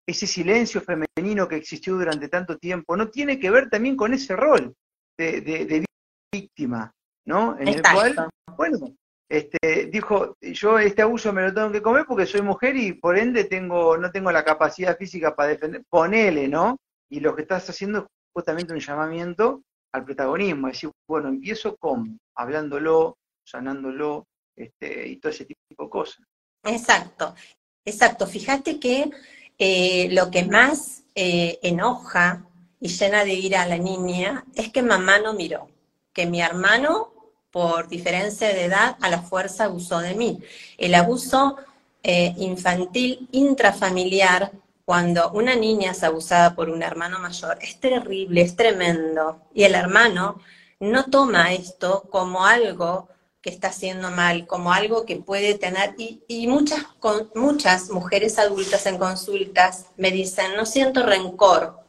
ese 0.06 0.27
silencio 0.27 0.81
femenino 0.81 1.49
que 1.49 1.56
existió 1.56 1.94
durante 1.94 2.29
tanto 2.29 2.56
tiempo, 2.59 2.97
no 2.97 3.09
tiene 3.11 3.38
que 3.38 3.50
ver 3.50 3.69
también 3.69 3.97
con 3.97 4.15
ese 4.15 4.37
rol 4.37 4.75
de 5.19 5.85
víctima, 6.32 6.91
¿no? 7.31 7.56
En 7.61 7.69
el 7.69 7.81
cual, 7.81 8.29
bueno, 8.56 8.93
este, 9.29 9.87
dijo, 9.87 10.37
yo 10.41 10.81
este 10.81 11.03
abuso 11.03 11.32
me 11.32 11.43
lo 11.43 11.55
tengo 11.55 11.71
que 11.71 11.81
comer 11.81 12.05
porque 12.05 12.27
soy 12.27 12.43
mujer 12.43 12.75
y 12.77 12.93
por 12.93 13.17
ende 13.17 13.44
tengo, 13.44 13.96
no 13.96 14.10
tengo 14.10 14.32
la 14.32 14.44
capacidad 14.44 14.99
física 14.99 15.37
para 15.37 15.51
defender, 15.51 15.84
ponele, 15.89 16.49
¿no? 16.49 16.77
Y 17.08 17.20
lo 17.20 17.37
que 17.37 17.43
estás 17.43 17.70
haciendo 17.70 18.01
es 18.01 18.05
justamente 18.34 18.72
un 18.72 18.81
llamamiento 18.81 19.63
al 19.93 20.05
protagonismo, 20.05 20.67
es 20.67 20.75
decir, 20.75 20.91
bueno, 21.08 21.29
empiezo 21.29 21.77
con 21.77 22.19
hablándolo, 22.34 23.17
sanándolo, 23.44 24.27
este, 24.56 25.06
y 25.06 25.17
todo 25.17 25.31
ese 25.31 25.44
tipo 25.44 25.60
de 25.69 25.89
cosas. 25.89 26.25
Exacto, 26.65 27.37
exacto. 27.84 28.27
Fíjate 28.27 28.81
que 28.81 29.08
eh, 29.56 30.08
lo 30.10 30.32
que 30.32 30.44
más 30.46 31.05
eh, 31.15 31.60
enoja 31.63 32.44
y 32.81 32.89
llena 32.89 33.25
de 33.25 33.34
ira 33.34 33.63
a 33.63 33.69
la 33.69 33.79
niña 33.79 34.44
es 34.56 34.72
que 34.72 34.82
mamá 34.82 35.20
no 35.20 35.34
miró 35.34 35.69
que 36.13 36.27
mi 36.27 36.41
hermano, 36.41 37.13
por 37.51 37.89
diferencia 37.89 38.49
de 38.49 38.65
edad, 38.65 38.97
a 39.01 39.09
la 39.09 39.23
fuerza 39.23 39.65
abusó 39.65 39.99
de 39.99 40.15
mí. 40.15 40.41
El 40.79 40.95
abuso 40.95 41.57
eh, 42.03 42.35
infantil 42.39 43.29
intrafamiliar, 43.33 44.53
cuando 44.85 45.31
una 45.33 45.55
niña 45.55 45.93
es 45.93 46.03
abusada 46.03 46.55
por 46.55 46.69
un 46.69 46.83
hermano 46.83 47.21
mayor, 47.21 47.59
es 47.61 47.79
terrible, 47.79 48.41
es 48.41 48.57
tremendo. 48.57 49.43
Y 49.55 49.65
el 49.65 49.75
hermano 49.75 50.41
no 50.81 51.05
toma 51.05 51.53
esto 51.53 52.09
como 52.11 52.45
algo 52.45 53.09
que 53.41 53.51
está 53.51 53.69
haciendo 53.69 54.11
mal, 54.11 54.47
como 54.47 54.73
algo 54.73 55.07
que 55.07 55.17
puede 55.17 55.55
tener, 55.55 55.95
y, 55.97 56.47
muchas, 56.49 56.85
con, 56.99 57.31
muchas 57.35 57.91
mujeres 57.91 58.39
adultas 58.39 58.85
en 58.87 58.99
consultas 58.99 59.87
me 59.97 60.11
dicen, 60.11 60.57
no 60.57 60.67
siento 60.67 61.05
rencor 61.05 61.81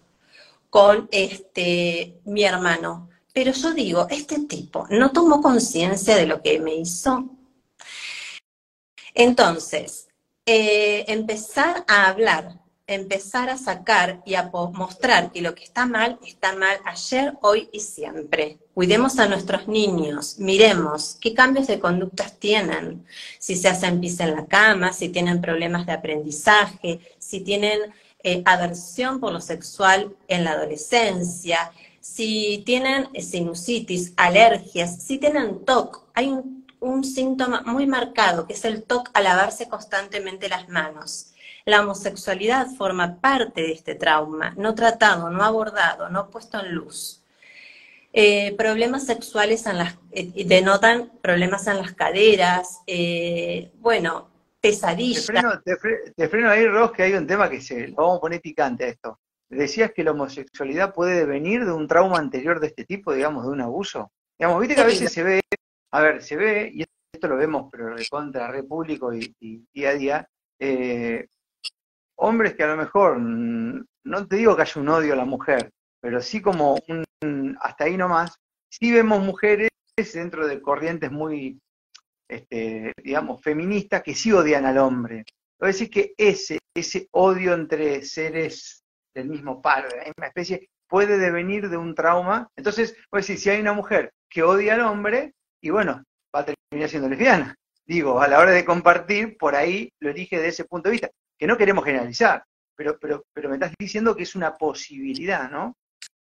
con 0.69 1.09
este 1.11 2.19
mi 2.23 2.43
hermano, 2.43 3.09
pero 3.33 3.51
yo 3.51 3.73
digo, 3.73 4.07
este 4.09 4.39
tipo 4.39 4.87
no 4.89 5.11
tomó 5.11 5.41
conciencia 5.41 6.15
de 6.15 6.25
lo 6.25 6.41
que 6.41 6.59
me 6.59 6.75
hizo. 6.75 7.29
Entonces, 9.13 10.07
eh, 10.45 11.05
empezar 11.07 11.83
a 11.87 12.07
hablar, 12.07 12.59
empezar 12.87 13.49
a 13.49 13.57
sacar 13.57 14.21
y 14.25 14.35
a 14.35 14.49
mostrar 14.73 15.31
que 15.31 15.41
lo 15.41 15.55
que 15.55 15.63
está 15.63 15.85
mal 15.85 16.19
está 16.25 16.55
mal 16.55 16.77
ayer, 16.85 17.33
hoy 17.41 17.69
y 17.71 17.79
siempre. 17.79 18.59
Cuidemos 18.73 19.19
a 19.19 19.27
nuestros 19.27 19.67
niños, 19.67 20.39
miremos 20.39 21.17
qué 21.21 21.33
cambios 21.33 21.67
de 21.67 21.79
conductas 21.79 22.37
tienen, 22.37 23.05
si 23.39 23.55
se 23.55 23.69
hacen 23.69 24.01
pis 24.01 24.19
en 24.19 24.35
la 24.35 24.45
cama, 24.45 24.93
si 24.93 25.09
tienen 25.09 25.41
problemas 25.41 25.85
de 25.85 25.93
aprendizaje, 25.93 26.99
si 27.19 27.41
tienen 27.41 27.93
eh, 28.23 28.41
aversión 28.45 29.19
por 29.19 29.31
lo 29.31 29.41
sexual 29.41 30.15
en 30.27 30.43
la 30.43 30.51
adolescencia, 30.51 31.71
si 32.01 32.63
tienen 32.65 33.07
sinusitis, 33.13 34.13
alergias, 34.17 35.01
si 35.03 35.17
tienen 35.17 35.63
TOC, 35.63 36.09
hay 36.13 36.27
un 36.29 36.61
un 36.81 37.03
síntoma 37.03 37.61
muy 37.65 37.85
marcado, 37.85 38.47
que 38.47 38.53
es 38.53 38.65
el 38.65 38.83
TOC 38.83 39.11
a 39.13 39.21
lavarse 39.21 39.69
constantemente 39.69 40.49
las 40.49 40.67
manos. 40.67 41.33
La 41.63 41.81
homosexualidad 41.81 42.67
forma 42.75 43.21
parte 43.21 43.61
de 43.61 43.71
este 43.71 43.93
trauma, 43.95 44.53
no 44.57 44.73
tratado, 44.73 45.29
no 45.29 45.43
abordado, 45.43 46.09
no 46.09 46.29
puesto 46.29 46.59
en 46.59 46.73
luz. 46.73 47.23
Eh, 48.13 48.55
problemas 48.57 49.05
sexuales 49.05 49.67
en 49.67 49.77
las, 49.77 49.95
eh, 50.11 50.43
denotan 50.45 51.11
problemas 51.21 51.67
en 51.67 51.77
las 51.77 51.93
caderas, 51.93 52.79
eh, 52.87 53.71
bueno, 53.75 54.29
pesadillas. 54.59 55.27
Te 56.15 56.27
freno, 56.27 56.49
ahí, 56.49 56.67
Ross, 56.67 56.91
que 56.93 57.03
hay 57.03 57.13
un 57.13 57.27
tema 57.27 57.47
que 57.47 57.61
se 57.61 57.89
lo 57.89 57.95
vamos 57.97 58.17
a 58.17 58.21
poner 58.21 58.41
picante 58.41 58.85
a 58.85 58.87
esto. 58.87 59.19
Decías 59.51 59.91
que 59.91 60.05
la 60.05 60.11
homosexualidad 60.11 60.93
puede 60.93 61.25
venir 61.25 61.65
de 61.65 61.73
un 61.73 61.85
trauma 61.85 62.17
anterior 62.17 62.61
de 62.61 62.67
este 62.67 62.85
tipo, 62.85 63.13
digamos, 63.13 63.43
de 63.43 63.51
un 63.51 63.59
abuso. 63.59 64.09
Digamos, 64.39 64.61
viste 64.61 64.75
que 64.75 64.81
a 64.81 64.85
veces 64.85 65.11
se 65.11 65.23
ve, 65.23 65.41
a 65.91 66.01
ver, 66.01 66.23
se 66.23 66.37
ve, 66.37 66.71
y 66.73 66.85
esto 67.13 67.27
lo 67.27 67.35
vemos, 67.35 67.69
pero 67.69 67.93
de 67.93 68.07
contra 68.07 68.49
red 68.49 68.65
público 68.65 69.13
y, 69.13 69.35
día 69.73 69.89
a 69.89 69.93
día, 69.93 70.29
hombres 72.15 72.55
que 72.55 72.63
a 72.63 72.67
lo 72.67 72.77
mejor, 72.77 73.19
no 73.19 74.27
te 74.27 74.37
digo 74.37 74.55
que 74.55 74.61
haya 74.61 74.81
un 74.81 74.87
odio 74.87 75.13
a 75.13 75.17
la 75.17 75.25
mujer, 75.25 75.69
pero 75.99 76.21
sí 76.21 76.41
como 76.41 76.79
un, 76.87 77.57
hasta 77.59 77.83
ahí 77.83 77.97
nomás, 77.97 78.39
sí 78.69 78.89
vemos 78.89 79.21
mujeres 79.21 79.69
dentro 80.13 80.47
de 80.47 80.61
corrientes 80.61 81.11
muy, 81.11 81.59
este, 82.29 82.93
digamos, 83.03 83.41
feministas 83.41 84.01
que 84.01 84.15
sí 84.15 84.31
odian 84.31 84.65
al 84.65 84.77
hombre. 84.77 85.25
Es 85.59 85.67
decir, 85.67 85.89
que 85.89 86.13
ese, 86.17 86.57
ese 86.73 87.09
odio 87.11 87.53
entre 87.53 88.01
seres 88.03 88.80
del 89.13 89.29
mismo 89.29 89.61
par, 89.61 89.89
de 89.89 89.97
la 89.97 90.03
misma 90.05 90.27
especie, 90.27 90.69
puede 90.87 91.17
devenir 91.17 91.69
de 91.69 91.77
un 91.77 91.95
trauma. 91.95 92.49
Entonces, 92.55 92.95
pues 93.09 93.27
decir, 93.27 93.41
si 93.41 93.49
hay 93.49 93.61
una 93.61 93.73
mujer 93.73 94.11
que 94.29 94.43
odia 94.43 94.75
al 94.75 94.81
hombre, 94.81 95.33
y 95.61 95.69
bueno, 95.69 96.03
va 96.35 96.41
a 96.41 96.45
terminar 96.45 96.89
siendo 96.89 97.09
lesbiana. 97.09 97.55
Digo, 97.85 98.21
a 98.21 98.27
la 98.27 98.39
hora 98.39 98.51
de 98.51 98.65
compartir, 98.65 99.37
por 99.37 99.55
ahí 99.55 99.91
lo 99.99 100.09
elige 100.09 100.39
de 100.39 100.47
ese 100.47 100.65
punto 100.65 100.89
de 100.89 100.93
vista 100.93 101.09
que 101.37 101.47
no 101.47 101.57
queremos 101.57 101.83
generalizar, 101.83 102.43
pero, 102.75 102.97
pero, 102.99 103.25
pero 103.33 103.49
me 103.49 103.55
estás 103.55 103.73
diciendo 103.79 104.15
que 104.15 104.23
es 104.23 104.35
una 104.35 104.57
posibilidad, 104.57 105.49
¿no? 105.49 105.75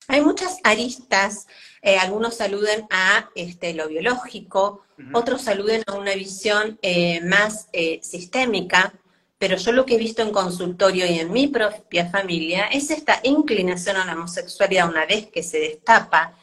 Hay 0.08 0.22
muchas 0.22 0.58
aristas, 0.64 1.46
eh, 1.82 1.96
algunos 1.96 2.36
saluden 2.36 2.86
a 2.90 3.30
este, 3.36 3.74
lo 3.74 3.86
biológico, 3.86 4.82
otros 5.12 5.42
saluden 5.42 5.82
a 5.86 5.94
una 5.94 6.14
visión 6.14 6.78
eh, 6.82 7.20
más 7.22 7.68
eh, 7.72 8.00
sistémica, 8.02 8.92
pero 9.40 9.56
yo 9.56 9.72
lo 9.72 9.86
que 9.86 9.94
he 9.94 9.98
visto 9.98 10.20
en 10.20 10.32
consultorio 10.32 11.06
y 11.06 11.18
en 11.18 11.32
mi 11.32 11.48
propia 11.48 12.10
familia 12.10 12.66
es 12.66 12.90
esta 12.90 13.20
inclinación 13.22 13.96
a 13.96 14.04
la 14.04 14.12
homosexualidad 14.12 14.86
una 14.86 15.06
vez 15.06 15.28
que 15.28 15.42
se 15.42 15.58
destapa 15.58 16.34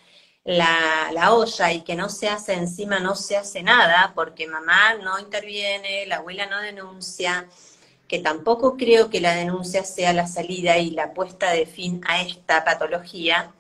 la, 0.44 1.12
la, 1.14 1.32
olla 1.36 1.72
y 1.74 1.82
que 1.82 1.94
no 1.94 2.10
se 2.10 2.28
hace 2.28 2.54
encima, 2.54 3.00
no 3.00 3.14
se 3.14 3.38
hace 3.38 3.62
nada, 3.62 4.14
porque 4.16 4.48
mamá 4.48 4.96
no 4.96 5.20
interviene, 5.20 6.08
la 6.08 6.16
abuela 6.18 6.48
no 6.48 6.60
denuncia, 6.60 7.48
que 8.08 8.18
tampoco 8.18 8.78
creo 8.78 9.12
que 9.12 9.22
la 9.22 9.36
denuncia 9.36 9.84
sea 9.84 10.12
la 10.12 10.26
salida 10.26 10.80
y 10.80 10.90
la 10.90 11.14
puesta 11.14 11.52
de 11.52 11.68
fin 11.68 12.02
a 12.08 12.24
esta 12.24 12.66
patología, 12.66 13.52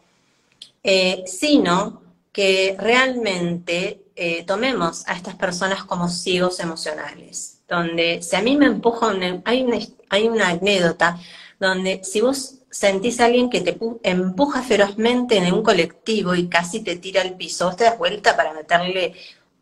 eh, 0.82 1.24
sino 1.28 2.02
que 2.32 2.76
realmente 2.80 4.02
eh, 4.16 4.44
tomemos 4.46 5.08
a 5.08 5.14
estas 5.14 5.36
personas 5.36 5.84
como 5.84 6.10
ciegos 6.10 6.60
emocionales, 6.60 7.57
donde 7.68 8.22
si 8.22 8.36
a 8.36 8.42
mí 8.42 8.56
me 8.56 8.66
empuja, 8.66 9.14
hay, 9.46 9.64
una, 9.64 9.78
hay 10.10 10.28
una 10.28 10.50
anécdota 10.50 11.20
donde 11.60 12.04
si 12.04 12.22
vos 12.22 12.60
sentís 12.70 13.20
a 13.20 13.26
alguien 13.26 13.50
que 13.50 13.62
te 13.62 13.78
empuja 14.04 14.62
ferozmente 14.62 15.38
en 15.38 15.54
un 15.54 15.64
colectivo 15.64 16.36
y 16.36 16.48
casi 16.48 16.82
te 16.82 16.96
tira 16.98 17.22
al 17.22 17.36
piso, 17.36 17.66
vos 17.66 17.76
te 17.76 17.86
das 17.86 17.98
vuelta 17.98 18.36
para 18.36 18.54
meterle 18.54 19.14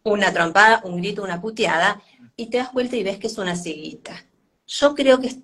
una 0.03 0.31
trompada, 0.31 0.81
un 0.83 0.97
grito, 0.97 1.24
una 1.24 1.41
puteada, 1.41 2.01
y 2.35 2.47
te 2.47 2.57
das 2.57 2.74
vuelta 2.74 2.95
y 2.95 3.03
ves 3.03 3.17
que 3.17 3.27
es 3.27 3.38
una 3.38 3.55
cieguita. 3.55 4.25
Yo 4.67 4.93
creo 4.93 5.19
que, 5.19 5.35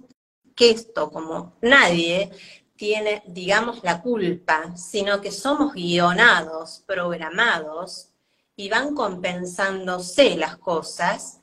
que 0.56 0.72
esto, 0.72 1.10
como 1.10 1.54
nadie, 1.62 2.32
tiene, 2.76 3.24
digamos, 3.28 3.84
la 3.84 4.02
culpa, 4.02 4.76
sino 4.76 5.22
que 5.22 5.32
somos 5.32 5.74
guionados, 5.74 6.84
programados, 6.86 8.10
y 8.56 8.70
van 8.70 8.94
compensándose 8.94 10.36
las 10.36 10.58
cosas. 10.58 11.41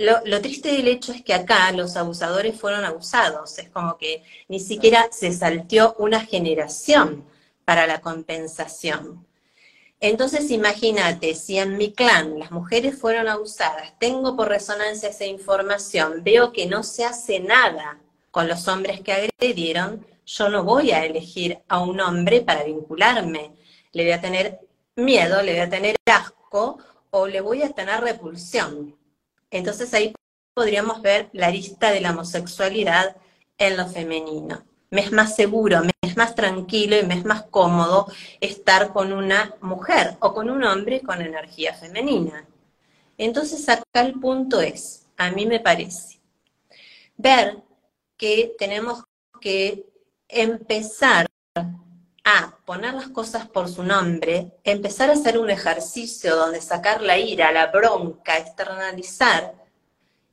Lo, 0.00 0.40
triste 0.40 0.70
del 0.70 0.86
hecho 0.86 1.10
es 1.10 1.24
que 1.24 1.34
acá 1.34 1.72
los 1.72 1.96
abusadores 1.96 2.56
fueron 2.56 2.84
abusados, 2.84 3.58
es 3.58 3.68
como 3.68 3.98
que 3.98 4.22
ni 4.46 4.60
siquiera 4.60 5.08
se 5.10 5.32
salteó 5.32 5.96
una 5.98 6.20
generación 6.20 7.24
para 7.64 7.84
la 7.88 8.00
compensación. 8.00 9.26
Entonces 9.98 10.52
imagínate, 10.52 11.34
si 11.34 11.58
en 11.58 11.76
mi 11.76 11.92
clan 11.92 12.38
las 12.38 12.52
mujeres 12.52 12.96
fueron 12.96 13.26
abusadas, 13.26 13.92
tengo 13.98 14.36
por 14.36 14.48
resonancia 14.48 15.08
esa 15.08 15.24
información, 15.24 16.22
veo 16.22 16.52
que 16.52 16.66
no 16.66 16.84
se 16.84 17.04
hace 17.04 17.40
nada 17.40 17.98
con 18.30 18.46
los 18.46 18.68
hombres 18.68 19.00
que 19.00 19.12
agredieron, 19.12 20.06
yo 20.24 20.48
no 20.48 20.62
voy 20.62 20.92
a 20.92 21.04
elegir 21.04 21.58
a 21.66 21.80
un 21.80 21.98
hombre 22.00 22.42
para 22.42 22.62
vincularme. 22.62 23.50
Le 23.90 24.04
voy 24.04 24.12
a 24.12 24.20
tener 24.20 24.60
miedo, 24.94 25.42
le 25.42 25.54
voy 25.54 25.62
a 25.62 25.68
tener 25.68 25.96
asco 26.06 26.78
o 27.10 27.26
le 27.26 27.40
voy 27.40 27.64
a 27.64 27.70
tener 27.70 28.00
repulsión. 28.00 28.97
Entonces 29.50 29.92
ahí 29.94 30.14
podríamos 30.54 31.02
ver 31.02 31.30
la 31.32 31.50
lista 31.50 31.90
de 31.90 32.00
la 32.00 32.10
homosexualidad 32.10 33.16
en 33.58 33.76
lo 33.76 33.86
femenino 33.86 34.64
me 34.90 35.02
es 35.02 35.12
más 35.12 35.34
seguro, 35.34 35.82
me 35.82 35.90
es 36.02 36.16
más 36.16 36.34
tranquilo 36.34 36.98
y 36.98 37.04
me 37.04 37.14
es 37.14 37.24
más 37.24 37.42
cómodo 37.44 38.06
estar 38.40 38.92
con 38.92 39.12
una 39.12 39.54
mujer 39.60 40.16
o 40.20 40.32
con 40.32 40.50
un 40.50 40.64
hombre 40.64 41.02
con 41.02 41.20
energía 41.20 41.74
femenina. 41.74 42.46
Entonces 43.18 43.68
acá 43.68 44.00
el 44.00 44.14
punto 44.14 44.60
es, 44.60 45.06
a 45.16 45.30
mí 45.30 45.46
me 45.46 45.60
parece, 45.60 46.20
ver 47.16 47.58
que 48.16 48.54
tenemos 48.58 49.04
que 49.40 49.84
empezar 50.28 51.26
a 52.24 52.56
poner 52.64 52.94
las 52.94 53.08
cosas 53.08 53.48
por 53.48 53.68
su 53.68 53.82
nombre, 53.82 54.58
empezar 54.64 55.10
a 55.10 55.14
hacer 55.14 55.38
un 55.38 55.50
ejercicio 55.50 56.36
donde 56.36 56.60
sacar 56.60 57.02
la 57.02 57.18
ira, 57.18 57.52
la 57.52 57.68
bronca, 57.68 58.36
externalizar 58.36 59.54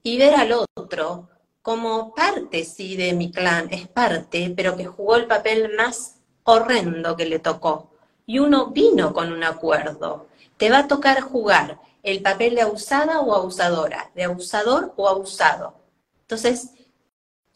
y 0.03 0.17
ver 0.17 0.35
al 0.35 0.53
otro 0.75 1.29
como 1.61 2.13
parte, 2.13 2.63
sí, 2.63 2.95
de 2.95 3.13
mi 3.13 3.31
clan, 3.31 3.69
es 3.71 3.87
parte, 3.87 4.53
pero 4.55 4.77
que 4.77 4.85
jugó 4.85 5.15
el 5.15 5.25
papel 5.25 5.71
más 5.75 6.17
horrendo 6.43 7.17
que 7.17 7.25
le 7.25 7.39
tocó. 7.39 7.89
Y 8.27 8.37
uno 8.37 8.67
vino 8.67 9.13
con 9.13 9.31
un 9.31 9.43
acuerdo. 9.43 10.27
Te 10.57 10.69
va 10.69 10.79
a 10.79 10.87
tocar 10.87 11.21
jugar 11.21 11.79
el 12.03 12.21
papel 12.21 12.53
de 12.53 12.61
abusada 12.61 13.19
o 13.19 13.33
abusadora, 13.33 14.11
de 14.13 14.25
abusador 14.25 14.93
o 14.95 15.09
abusado. 15.09 15.73
Entonces, 16.21 16.69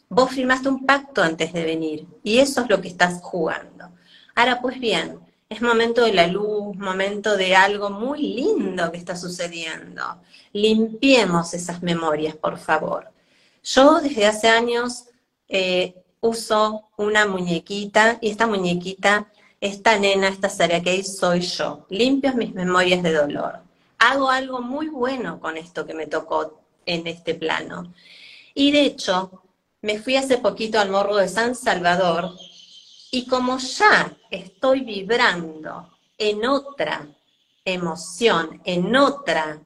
vos 0.10 0.32
firmaste 0.32 0.70
un 0.70 0.88
pacto 0.88 1.22
antes 1.22 1.54
de 1.54 1.64
venir 1.64 2.08
y 2.24 2.40
eso 2.40 2.62
es 2.62 2.70
lo 2.70 2.82
que 2.82 2.88
estás 2.88 3.22
jugando. 3.22 3.92
Ahora, 4.40 4.62
pues 4.62 4.80
bien, 4.80 5.20
es 5.50 5.62
momento 5.62 6.06
de 6.06 6.14
la 6.14 6.26
luz, 6.26 6.74
momento 6.78 7.36
de 7.36 7.58
algo 7.58 7.90
muy 7.90 8.22
lindo 8.22 8.90
que 8.90 8.98
está 8.98 9.18
sucediendo. 9.18 10.02
Limpiemos 10.54 11.54
esas 11.54 11.84
memorias, 11.84 12.38
por 12.38 12.58
favor. 12.58 13.12
Yo 13.62 14.00
desde 14.00 14.28
hace 14.28 14.48
años 14.48 15.08
eh, 15.50 15.94
uso 16.22 16.88
una 16.96 17.26
muñequita 17.28 18.18
y 18.22 18.30
esta 18.30 18.48
muñequita, 18.48 19.28
esta 19.60 20.00
nena, 20.00 20.30
esta 20.30 20.50
que 20.82 21.04
soy 21.04 21.42
yo. 21.42 21.86
Limpio 21.90 22.34
mis 22.34 22.54
memorias 22.54 23.04
de 23.04 23.12
dolor. 23.12 23.60
Hago 23.98 24.30
algo 24.30 24.62
muy 24.62 24.88
bueno 24.88 25.42
con 25.42 25.58
esto 25.58 25.86
que 25.86 25.94
me 25.94 26.08
tocó 26.08 26.62
en 26.86 27.08
este 27.08 27.36
plano. 27.36 27.94
Y 28.54 28.72
de 28.72 28.84
hecho, 28.84 29.44
me 29.82 30.00
fui 30.00 30.16
hace 30.16 30.38
poquito 30.38 30.80
al 30.80 30.92
morro 30.92 31.18
de 31.18 31.28
San 31.28 31.56
Salvador 31.56 32.32
y 33.12 33.26
como 33.26 33.58
ya 33.58 34.16
estoy 34.32 34.82
vibrando 34.82 35.92
en 36.18 36.46
otra 36.46 37.08
emoción, 37.64 38.62
en 38.66 38.96
otra 38.96 39.62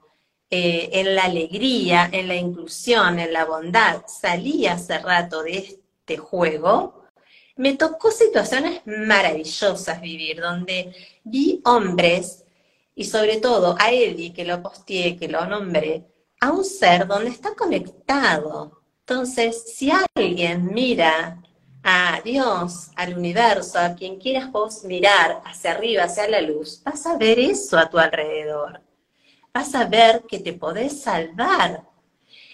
eh, 0.56 1.00
en 1.00 1.16
la 1.16 1.24
alegría, 1.24 2.10
en 2.12 2.28
la 2.28 2.36
inclusión, 2.36 3.18
en 3.18 3.34
la 3.34 3.46
bondad, 3.46 4.04
salí 4.06 4.68
hace 4.68 5.00
rato 5.00 5.42
de 5.42 5.58
este 5.58 6.18
juego, 6.18 7.06
me 7.56 7.76
tocó 7.76 8.12
situaciones 8.12 8.82
maravillosas 8.86 10.00
vivir, 10.00 10.40
donde 10.40 10.94
vi 11.24 11.60
hombres, 11.66 12.46
y 12.94 13.06
sobre 13.06 13.38
todo 13.38 13.76
a 13.80 13.92
Eddie, 13.92 14.32
que 14.32 14.46
lo 14.46 14.62
posteé, 14.62 15.18
que 15.18 15.28
lo 15.28 15.44
nombré, 15.48 16.06
a 16.40 16.52
un 16.52 16.64
ser 16.64 17.08
donde 17.08 17.32
está 17.32 17.56
conectado. 17.56 18.84
Entonces, 19.00 19.74
si 19.76 19.92
alguien 20.16 20.72
mira 20.72 21.42
a 21.84 22.22
Dios, 22.24 22.92
al 22.96 23.18
universo, 23.18 23.80
a 23.80 23.96
quien 23.96 24.20
quieras 24.20 24.52
vos 24.52 24.84
mirar 24.86 25.42
hacia 25.46 25.72
arriba, 25.72 26.04
hacia 26.04 26.30
la 26.30 26.42
luz, 26.42 26.82
vas 26.84 27.06
a 27.06 27.18
ver 27.18 27.40
eso 27.40 27.78
a 27.78 27.90
tu 27.90 28.00
alrededor 28.00 28.82
vas 29.54 29.76
a 29.76 29.88
ver 29.88 30.24
que 30.28 30.40
te 30.40 30.54
podés 30.54 31.02
salvar 31.02 31.88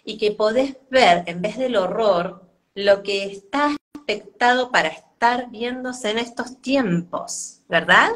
y 0.04 0.18
que 0.18 0.32
podés 0.32 0.78
ver, 0.90 1.24
en 1.28 1.42
vez 1.42 1.58
del 1.58 1.78
horror, 1.78 2.44
lo 2.76 3.02
que 3.04 3.26
está 3.26 3.76
expectado 3.96 4.72
para 4.72 4.90
estar 4.90 5.50
viéndose 5.50 6.12
en 6.12 6.20
estos 6.20 6.62
tiempos, 6.62 7.64
¿verdad? 7.70 8.12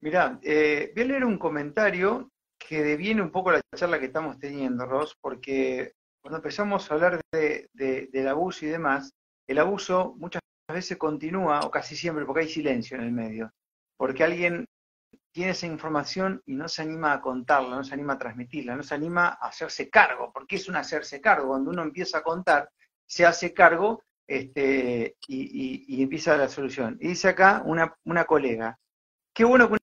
Mirá, 0.00 0.38
eh, 0.42 0.92
voy 0.94 1.04
a 1.04 1.06
leer 1.06 1.24
un 1.24 1.38
comentario 1.38 2.30
que 2.58 2.82
deviene 2.82 3.22
un 3.22 3.32
poco 3.32 3.50
la 3.50 3.60
charla 3.74 3.98
que 3.98 4.06
estamos 4.06 4.38
teniendo, 4.38 4.86
Ross, 4.86 5.16
porque 5.20 5.94
cuando 6.28 6.36
empezamos 6.40 6.90
a 6.90 6.94
hablar 6.94 7.20
del 7.32 8.28
abuso 8.28 8.66
y 8.66 8.68
demás, 8.68 9.14
el 9.46 9.58
abuso 9.58 10.14
muchas 10.18 10.42
veces 10.70 10.98
continúa, 10.98 11.60
o 11.60 11.70
casi 11.70 11.96
siempre, 11.96 12.26
porque 12.26 12.42
hay 12.42 12.48
silencio 12.50 12.98
en 12.98 13.04
el 13.04 13.12
medio, 13.12 13.50
porque 13.96 14.24
alguien 14.24 14.66
tiene 15.32 15.52
esa 15.52 15.66
información 15.66 16.42
y 16.44 16.54
no 16.54 16.68
se 16.68 16.82
anima 16.82 17.14
a 17.14 17.22
contarla, 17.22 17.76
no 17.76 17.82
se 17.82 17.94
anima 17.94 18.12
a 18.12 18.18
transmitirla, 18.18 18.76
no 18.76 18.82
se 18.82 18.94
anima 18.94 19.38
a 19.40 19.48
hacerse 19.48 19.88
cargo, 19.88 20.30
porque 20.30 20.56
es 20.56 20.68
un 20.68 20.76
hacerse 20.76 21.18
cargo. 21.18 21.48
Cuando 21.48 21.70
uno 21.70 21.82
empieza 21.82 22.18
a 22.18 22.22
contar, 22.22 22.68
se 23.06 23.24
hace 23.24 23.54
cargo 23.54 24.02
este, 24.26 25.16
y, 25.28 26.02
empieza 26.02 26.36
la 26.36 26.50
solución. 26.50 26.98
Y 27.00 27.08
dice 27.08 27.28
acá 27.28 27.62
una, 27.64 27.96
una 28.04 28.26
colega, 28.26 28.78
qué 29.32 29.44
bueno 29.44 29.70
que 29.70 29.77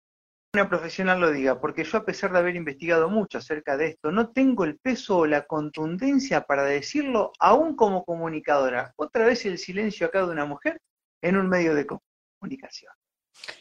una 0.56 0.70
profesional 0.70 1.20
lo 1.20 1.32
diga, 1.32 1.60
porque 1.60 1.84
yo 1.84 1.98
a 1.98 2.06
pesar 2.06 2.32
de 2.32 2.40
haber 2.40 2.56
investigado 2.56 3.10
mucho 3.10 3.38
acerca 3.38 3.76
de 3.78 3.88
esto, 3.88 4.12
no 4.12 4.30
tengo 4.30 4.64
el 4.64 4.78
peso 4.80 5.18
o 5.20 5.26
la 5.26 5.46
contundencia 5.46 6.42
para 6.42 6.64
decirlo 6.64 7.34
aún 7.40 7.76
como 7.76 8.06
comunicadora. 8.06 8.94
Otra 8.96 9.26
vez 9.26 9.46
el 9.46 9.58
silencio 9.58 10.08
acá 10.08 10.20
de 10.20 10.32
una 10.32 10.46
mujer 10.46 10.82
en 11.22 11.38
un 11.38 11.50
medio 11.50 11.76
de 11.76 11.86
comunicación. 11.86 12.94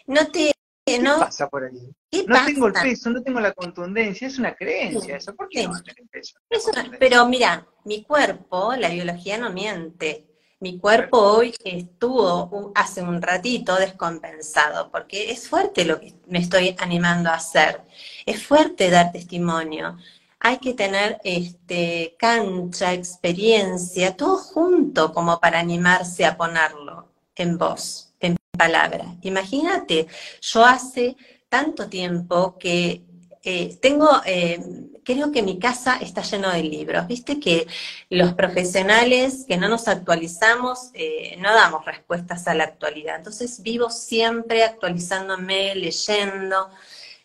No 0.06 0.30
te 0.30 0.52
¿Qué 0.86 1.00
pasa 1.02 1.48
por 1.48 1.64
ahí? 1.64 2.24
No 2.26 2.44
tengo 2.44 2.66
el 2.66 2.74
peso, 2.74 3.10
no 3.10 3.22
tengo 3.22 3.40
la 3.40 3.52
contundencia, 3.52 4.28
es 4.28 4.38
una 4.38 4.54
creencia 4.54 5.16
eso. 5.16 5.34
¿Por 5.34 5.48
qué 5.48 5.66
no 5.66 5.82
tener 5.82 6.08
peso? 6.10 6.38
pero 6.98 7.26
mira, 7.26 7.66
mi 7.84 8.04
cuerpo, 8.04 8.74
la 8.76 8.90
biología 8.90 9.38
no 9.38 9.50
miente. 9.50 10.33
Mi 10.64 10.78
cuerpo 10.78 11.18
hoy 11.18 11.54
estuvo 11.62 12.72
hace 12.74 13.02
un 13.02 13.20
ratito 13.20 13.76
descompensado, 13.76 14.90
porque 14.90 15.30
es 15.30 15.46
fuerte 15.46 15.84
lo 15.84 16.00
que 16.00 16.14
me 16.26 16.38
estoy 16.38 16.74
animando 16.78 17.28
a 17.28 17.34
hacer. 17.34 17.82
Es 18.24 18.46
fuerte 18.46 18.88
dar 18.88 19.12
testimonio. 19.12 19.98
Hay 20.40 20.56
que 20.60 20.72
tener 20.72 21.18
este, 21.22 22.16
cancha, 22.18 22.94
experiencia, 22.94 24.16
todo 24.16 24.38
junto 24.38 25.12
como 25.12 25.38
para 25.38 25.58
animarse 25.60 26.24
a 26.24 26.34
ponerlo 26.34 27.10
en 27.36 27.58
voz 27.58 28.14
palabra. 28.56 29.04
Imagínate, 29.20 30.06
yo 30.40 30.64
hace 30.64 31.14
tanto 31.50 31.88
tiempo 31.90 32.56
que 32.56 33.02
eh, 33.42 33.76
tengo, 33.82 34.08
eh, 34.24 34.58
creo 35.04 35.30
que 35.30 35.42
mi 35.42 35.58
casa 35.58 35.96
está 35.96 36.22
lleno 36.22 36.50
de 36.50 36.62
libros. 36.62 37.06
Viste 37.06 37.38
que 37.38 37.66
los 38.10 38.34
profesionales 38.34 39.44
que 39.46 39.56
no 39.56 39.68
nos 39.68 39.88
actualizamos, 39.88 40.90
eh, 40.94 41.36
no 41.38 41.54
damos 41.54 41.84
respuestas 41.84 42.48
a 42.48 42.54
la 42.54 42.64
actualidad. 42.64 43.16
Entonces 43.16 43.62
vivo 43.62 43.90
siempre 43.90 44.64
actualizándome, 44.64 45.74
leyendo. 45.74 46.70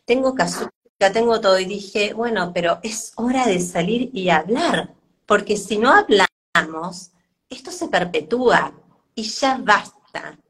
Tengo 0.06 0.36
casuca, 0.36 0.72
tengo 1.14 1.40
todo 1.42 1.60
y 1.60 1.66
dije, 1.66 2.14
bueno, 2.14 2.52
pero 2.54 2.80
es 2.84 3.14
hora 3.16 3.48
de 3.48 3.60
salir 3.60 4.10
y 4.14 4.30
hablar, 4.30 4.94
porque 5.26 5.58
si 5.58 5.78
no 5.78 5.92
hablamos, 5.92 7.12
esto 7.50 7.72
se 7.72 7.88
perpetúa 7.88 8.74
y 9.16 9.24
ya 9.24 9.58
basta 9.62 10.00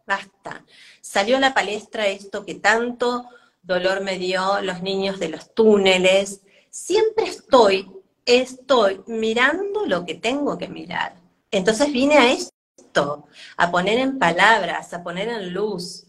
basta. 0.10 0.66
Salió 1.02 1.38
a 1.38 1.40
la 1.40 1.54
palestra 1.54 2.08
esto 2.08 2.46
que 2.46 2.56
tanto 2.56 3.26
dolor 3.62 4.02
me 4.02 4.18
dio 4.18 4.60
los 4.62 4.82
niños 4.82 5.20
de 5.20 5.30
los 5.30 5.54
túneles. 5.54 6.42
Siempre 6.70 7.26
estoy, 7.26 7.92
estoy 8.26 9.02
mirando 9.08 9.86
lo 9.86 10.06
que 10.06 10.16
tengo 10.16 10.58
que 10.58 10.68
mirar. 10.68 11.16
Entonces 11.52 11.92
vine 11.92 12.18
a 12.18 12.32
esto, 12.32 13.26
a 13.58 13.72
poner 13.72 13.98
en 14.00 14.20
palabras, 14.20 14.94
a 14.94 15.04
poner 15.04 15.30
en 15.30 15.54
luz, 15.54 16.06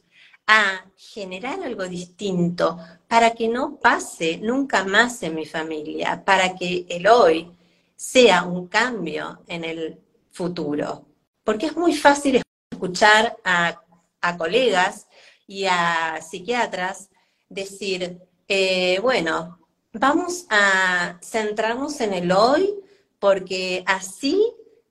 a 0.46 0.84
generar 0.96 1.62
algo 1.62 1.88
distinto 1.88 2.78
para 3.08 3.30
que 3.32 3.48
no 3.48 3.78
pase 3.78 4.38
nunca 4.38 4.84
más 4.84 5.22
en 5.22 5.34
mi 5.34 5.46
familia, 5.46 6.24
para 6.24 6.54
que 6.54 6.86
el 6.88 7.06
hoy 7.06 7.50
sea 7.96 8.42
un 8.44 8.66
cambio 8.68 9.42
en 9.46 9.64
el 9.64 10.00
futuro. 10.30 11.06
Porque 11.44 11.66
es 11.66 11.76
muy 11.76 11.94
fácil 11.94 12.42
escuchar 12.70 13.36
a 13.44 14.36
colegas 14.36 15.06
y 15.46 15.64
a 15.66 16.20
psiquiatras 16.20 17.10
decir, 17.48 18.20
eh, 18.46 19.00
bueno, 19.00 19.59
vamos 19.92 20.46
a 20.50 21.18
centrarnos 21.22 22.00
en 22.00 22.14
el 22.14 22.32
hoy 22.32 22.74
porque 23.18 23.82
así 23.86 24.40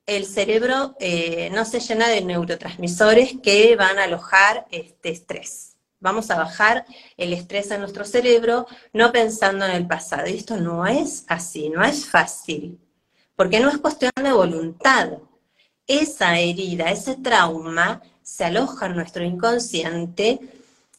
el 0.06 0.26
cerebro 0.26 0.96
eh, 0.98 1.50
no 1.52 1.64
se 1.64 1.80
llena 1.80 2.08
de 2.08 2.22
neurotransmisores 2.22 3.34
que 3.42 3.76
van 3.76 3.98
a 3.98 4.04
alojar 4.04 4.66
este 4.70 5.10
estrés. 5.10 5.76
Vamos 6.00 6.30
a 6.30 6.36
bajar 6.36 6.86
el 7.16 7.32
estrés 7.32 7.70
en 7.70 7.80
nuestro 7.80 8.04
cerebro 8.04 8.66
no 8.92 9.12
pensando 9.12 9.66
en 9.66 9.72
el 9.72 9.86
pasado. 9.86 10.26
Y 10.28 10.36
esto 10.36 10.56
no 10.56 10.86
es 10.86 11.24
así, 11.28 11.68
no 11.68 11.84
es 11.84 12.06
fácil, 12.06 12.78
porque 13.36 13.60
no 13.60 13.68
es 13.68 13.78
cuestión 13.78 14.10
de 14.16 14.32
voluntad. 14.32 15.18
Esa 15.86 16.38
herida, 16.38 16.90
ese 16.90 17.16
trauma, 17.16 18.00
se 18.22 18.44
aloja 18.44 18.86
en 18.86 18.96
nuestro 18.96 19.24
inconsciente 19.24 20.40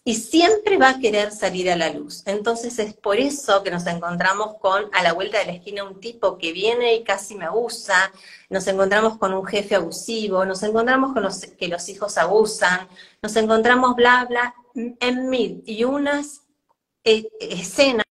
y 0.03 0.15
siempre 0.15 0.77
va 0.77 0.89
a 0.89 0.99
querer 0.99 1.31
salir 1.31 1.69
a 1.69 1.75
la 1.75 1.89
luz. 1.93 2.23
Entonces 2.25 2.79
es 2.79 2.93
por 2.93 3.17
eso 3.17 3.63
que 3.63 3.69
nos 3.71 3.85
encontramos 3.85 4.57
con 4.59 4.89
a 4.93 5.03
la 5.03 5.13
vuelta 5.13 5.39
de 5.39 5.45
la 5.45 5.51
esquina 5.53 5.83
un 5.83 5.99
tipo 5.99 6.37
que 6.37 6.51
viene 6.51 6.95
y 6.95 7.03
casi 7.03 7.35
me 7.35 7.45
abusa, 7.45 8.11
nos 8.49 8.67
encontramos 8.67 9.17
con 9.17 9.33
un 9.33 9.45
jefe 9.45 9.75
abusivo, 9.75 10.45
nos 10.45 10.63
encontramos 10.63 11.13
con 11.13 11.23
los, 11.23 11.45
que 11.45 11.67
los 11.67 11.87
hijos 11.89 12.17
abusan, 12.17 12.87
nos 13.21 13.35
encontramos 13.35 13.95
bla, 13.95 14.25
bla, 14.27 14.55
en 14.73 15.29
mil 15.29 15.63
y 15.65 15.83
unas 15.83 16.41
eh, 17.03 17.27
escenas 17.39 18.05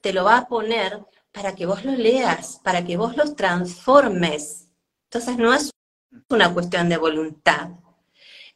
te 0.00 0.12
lo 0.12 0.24
va 0.24 0.38
a 0.38 0.48
poner 0.48 1.04
para 1.32 1.54
que 1.54 1.66
vos 1.66 1.84
lo 1.84 1.92
leas, 1.92 2.60
para 2.62 2.84
que 2.84 2.96
vos 2.96 3.16
los 3.16 3.36
transformes. 3.36 4.68
Entonces 5.04 5.36
no 5.36 5.54
es 5.54 5.70
una 6.28 6.52
cuestión 6.52 6.88
de 6.88 6.96
voluntad, 6.96 7.70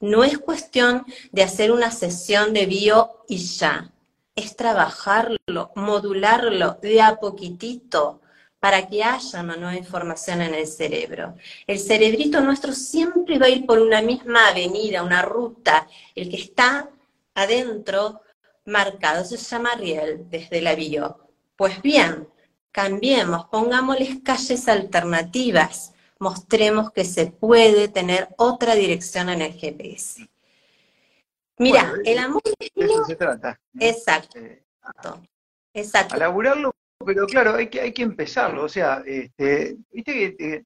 no 0.02 0.24
es 0.24 0.36
cuestión 0.36 1.06
de 1.30 1.44
hacer 1.44 1.70
una 1.70 1.90
sesión 1.90 2.52
de 2.52 2.66
bio 2.66 3.24
y 3.28 3.38
ya, 3.38 3.90
es 4.34 4.56
trabajarlo, 4.56 5.70
modularlo 5.76 6.78
de 6.82 7.00
a 7.00 7.16
poquitito 7.16 8.20
para 8.58 8.88
que 8.88 9.02
haya 9.04 9.40
una 9.40 9.56
nueva 9.56 9.76
información 9.76 10.40
en 10.42 10.54
el 10.54 10.66
cerebro. 10.66 11.36
El 11.66 11.78
cerebrito 11.78 12.40
nuestro 12.40 12.72
siempre 12.72 13.38
va 13.38 13.46
a 13.46 13.50
ir 13.50 13.64
por 13.64 13.78
una 13.78 14.02
misma 14.02 14.48
avenida, 14.48 15.02
una 15.02 15.22
ruta. 15.22 15.86
El 16.14 16.28
que 16.28 16.36
está 16.36 16.88
adentro 17.34 18.22
marcado 18.64 19.24
se 19.24 19.36
llama 19.36 19.74
riel 19.76 20.26
desde 20.30 20.60
la 20.60 20.74
bio. 20.74 21.28
Pues 21.54 21.80
bien, 21.80 22.28
cambiemos, 22.72 23.46
pongámosles 23.46 24.18
calles 24.24 24.66
alternativas, 24.66 25.92
mostremos 26.22 26.92
que 26.92 27.04
se 27.04 27.26
puede 27.26 27.88
tener 27.88 28.28
otra 28.38 28.76
dirección 28.76 29.28
en 29.28 29.42
el 29.42 29.52
GPS. 29.54 30.28
Mira, 31.58 31.92
el 32.04 32.18
amor 32.18 32.42
de 32.44 32.70
eso 32.76 33.04
se 33.04 33.16
trata. 33.16 33.60
Exacto. 33.78 34.38
Eh, 34.38 34.64
exacto. 35.74 36.14
A 36.14 36.18
laburarlo, 36.18 36.72
pero 37.04 37.26
claro, 37.26 37.54
hay 37.54 37.68
que, 37.68 37.80
hay 37.80 37.92
que 37.92 38.02
empezarlo. 38.02 38.64
O 38.64 38.68
sea, 38.68 39.02
este, 39.04 39.76
viste 39.90 40.12
que 40.12 40.36
eh, 40.38 40.64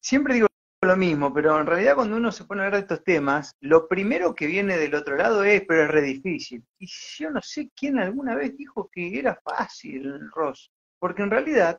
siempre 0.00 0.34
digo 0.34 0.48
lo 0.82 0.96
mismo, 0.96 1.32
pero 1.32 1.60
en 1.60 1.66
realidad 1.66 1.94
cuando 1.94 2.16
uno 2.16 2.32
se 2.32 2.44
pone 2.44 2.62
a 2.62 2.64
hablar 2.66 2.80
de 2.80 2.94
estos 2.94 3.04
temas, 3.04 3.54
lo 3.60 3.86
primero 3.86 4.34
que 4.34 4.46
viene 4.46 4.76
del 4.76 4.94
otro 4.96 5.16
lado 5.16 5.44
es, 5.44 5.62
pero 5.68 5.84
es 5.84 5.90
re 5.90 6.02
difícil. 6.02 6.64
Y 6.80 6.88
yo 7.16 7.30
no 7.30 7.40
sé 7.42 7.70
quién 7.76 8.00
alguna 8.00 8.34
vez 8.34 8.56
dijo 8.56 8.90
que 8.92 9.18
era 9.18 9.40
fácil, 9.44 10.28
Ross, 10.32 10.72
porque 10.98 11.22
en 11.22 11.30
realidad 11.30 11.78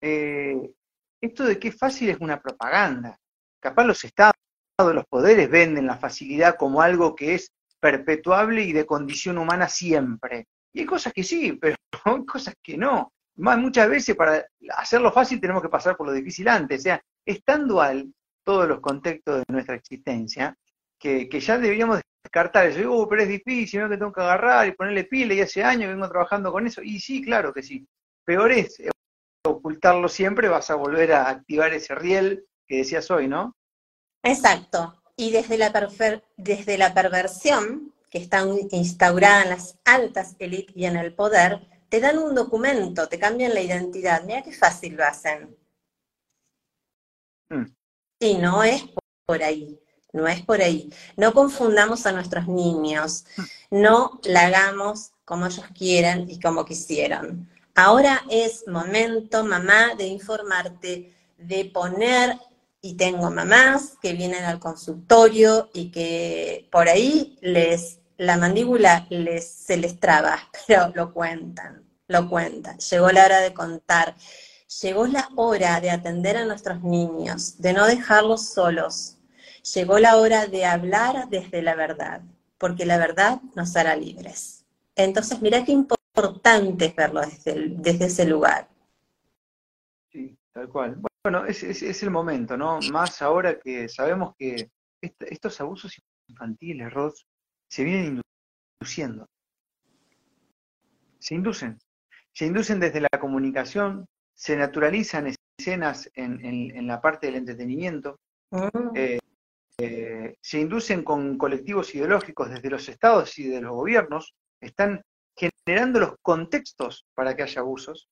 eh, 0.00 0.72
esto 1.20 1.44
de 1.44 1.58
qué 1.58 1.72
fácil 1.72 2.10
es 2.10 2.18
una 2.20 2.40
propaganda. 2.40 3.18
Capaz 3.60 3.84
los 3.84 4.04
estados, 4.04 4.34
los 4.78 5.04
poderes 5.06 5.50
venden 5.50 5.86
la 5.86 5.98
facilidad 5.98 6.56
como 6.56 6.80
algo 6.80 7.14
que 7.14 7.34
es 7.34 7.52
perpetuable 7.78 8.62
y 8.62 8.72
de 8.72 8.86
condición 8.86 9.38
humana 9.38 9.68
siempre. 9.68 10.46
Y 10.72 10.80
hay 10.80 10.86
cosas 10.86 11.12
que 11.12 11.22
sí, 11.22 11.52
pero 11.60 11.76
hay 12.04 12.24
cosas 12.24 12.54
que 12.62 12.76
no. 12.76 13.12
Más 13.36 13.58
muchas 13.58 13.88
veces 13.88 14.16
para 14.16 14.44
hacerlo 14.76 15.12
fácil 15.12 15.40
tenemos 15.40 15.62
que 15.62 15.68
pasar 15.68 15.96
por 15.96 16.06
lo 16.06 16.12
difícil 16.12 16.48
antes. 16.48 16.80
O 16.80 16.82
sea, 16.82 17.02
es 17.24 17.42
tan 17.44 17.66
dual 17.68 18.12
todos 18.44 18.68
los 18.68 18.80
contextos 18.80 19.38
de 19.38 19.52
nuestra 19.52 19.76
existencia 19.76 20.56
que, 20.98 21.28
ya 21.40 21.58
deberíamos 21.58 22.00
descartar 22.22 22.66
eso. 22.66 22.78
Digo, 22.78 22.98
oh, 22.98 23.08
pero 23.08 23.22
es 23.22 23.28
difícil, 23.28 23.80
¿no? 23.80 23.88
Que 23.88 23.96
tengo 23.96 24.12
que 24.12 24.20
agarrar 24.20 24.66
y 24.68 24.72
ponerle 24.72 25.04
pila 25.04 25.34
y 25.34 25.40
hace 25.40 25.64
años 25.64 25.90
vengo 25.90 26.08
trabajando 26.08 26.52
con 26.52 26.66
eso. 26.66 26.82
Y 26.82 27.00
sí, 27.00 27.22
claro 27.22 27.52
que 27.52 27.62
sí. 27.62 27.86
Peor 28.24 28.52
es 28.52 28.78
ocultarlo 29.44 30.08
siempre, 30.08 30.48
vas 30.48 30.70
a 30.70 30.74
volver 30.74 31.12
a 31.12 31.28
activar 31.28 31.72
ese 31.72 31.94
riel 31.94 32.46
que 32.66 32.78
decías 32.78 33.10
hoy, 33.10 33.28
¿no? 33.28 33.56
Exacto. 34.22 35.02
Y 35.16 35.30
desde 35.30 35.58
la, 35.58 35.72
desde 36.36 36.78
la 36.78 36.94
perversión 36.94 37.94
que 38.10 38.18
está 38.18 38.44
instaurada 38.72 39.42
en 39.44 39.50
las 39.50 39.78
altas 39.84 40.34
élites 40.38 40.76
y 40.76 40.84
en 40.84 40.96
el 40.96 41.14
poder, 41.14 41.66
te 41.88 42.00
dan 42.00 42.18
un 42.18 42.34
documento, 42.34 43.08
te 43.08 43.18
cambian 43.18 43.54
la 43.54 43.60
identidad. 43.60 44.24
Mira 44.24 44.42
qué 44.42 44.52
fácil 44.52 44.96
lo 44.96 45.04
hacen. 45.04 45.56
Mm. 47.48 47.66
Y 48.20 48.34
no 48.34 48.62
es 48.62 48.84
por 49.26 49.42
ahí, 49.42 49.80
no 50.12 50.28
es 50.28 50.42
por 50.42 50.60
ahí. 50.60 50.92
No 51.16 51.32
confundamos 51.32 52.06
a 52.06 52.12
nuestros 52.12 52.46
niños, 52.46 53.24
mm. 53.36 53.42
no 53.82 54.20
la 54.24 54.46
hagamos 54.46 55.12
como 55.24 55.46
ellos 55.46 55.66
quieran 55.76 56.28
y 56.28 56.40
como 56.40 56.64
quisieron 56.64 57.48
Ahora 57.82 58.24
es 58.28 58.68
momento, 58.68 59.42
mamá, 59.42 59.94
de 59.96 60.06
informarte, 60.06 61.14
de 61.38 61.64
poner, 61.64 62.36
y 62.82 62.94
tengo 62.98 63.30
mamás 63.30 63.96
que 64.02 64.12
vienen 64.12 64.44
al 64.44 64.58
consultorio 64.60 65.70
y 65.72 65.90
que 65.90 66.68
por 66.70 66.90
ahí 66.90 67.38
les, 67.40 68.00
la 68.18 68.36
mandíbula 68.36 69.06
les, 69.08 69.50
se 69.50 69.78
les 69.78 69.98
traba, 69.98 70.38
pero 70.66 70.92
lo 70.94 71.14
cuentan, 71.14 71.82
lo 72.06 72.28
cuentan. 72.28 72.76
Llegó 72.76 73.12
la 73.12 73.24
hora 73.24 73.40
de 73.40 73.54
contar, 73.54 74.14
llegó 74.82 75.06
la 75.06 75.30
hora 75.36 75.80
de 75.80 75.90
atender 75.90 76.36
a 76.36 76.44
nuestros 76.44 76.82
niños, 76.82 77.62
de 77.62 77.72
no 77.72 77.86
dejarlos 77.86 78.50
solos. 78.50 79.16
Llegó 79.74 79.98
la 79.98 80.18
hora 80.18 80.46
de 80.46 80.66
hablar 80.66 81.30
desde 81.30 81.62
la 81.62 81.74
verdad, 81.74 82.20
porque 82.58 82.84
la 82.84 82.98
verdad 82.98 83.40
nos 83.56 83.74
hará 83.74 83.96
libres. 83.96 84.66
Entonces, 84.96 85.40
mira 85.40 85.64
qué 85.64 85.72
importante 85.72 85.99
es 86.78 86.96
verlo 86.96 87.20
desde, 87.20 87.68
desde 87.70 88.04
ese 88.06 88.24
lugar. 88.26 88.68
Sí, 90.10 90.36
tal 90.52 90.68
cual. 90.68 91.00
Bueno, 91.22 91.44
es, 91.46 91.62
es, 91.62 92.02
el 92.02 92.10
momento, 92.10 92.56
¿no? 92.56 92.78
Más 92.90 93.20
ahora 93.20 93.58
que 93.58 93.88
sabemos 93.88 94.34
que 94.38 94.70
estos 95.00 95.60
abusos 95.60 95.98
infantiles, 96.28 96.92
Ross, 96.92 97.26
se 97.68 97.84
vienen 97.84 98.22
induciendo. 98.80 99.26
Se 101.18 101.34
inducen. 101.34 101.78
Se 102.32 102.46
inducen 102.46 102.80
desde 102.80 103.00
la 103.00 103.20
comunicación, 103.20 104.06
se 104.34 104.56
naturalizan 104.56 105.34
escenas 105.58 106.10
en, 106.14 106.42
en, 106.44 106.86
la 106.86 107.00
parte 107.00 107.26
del 107.26 107.36
entretenimiento, 107.36 108.18
mm. 108.50 108.90
eh, 108.94 109.18
eh, 109.78 110.36
se 110.40 110.60
inducen 110.60 111.02
con 111.02 111.36
colectivos 111.36 111.94
ideológicos 111.94 112.50
desde 112.50 112.70
los 112.70 112.88
estados 112.88 113.38
y 113.38 113.48
de 113.48 113.60
los 113.60 113.72
gobiernos, 113.72 114.34
están 114.60 115.02
generando 115.36 116.00
los 116.00 116.14
contextos 116.22 117.04
para 117.14 117.34
que 117.34 117.42
haya 117.42 117.60
abusos. 117.60 118.08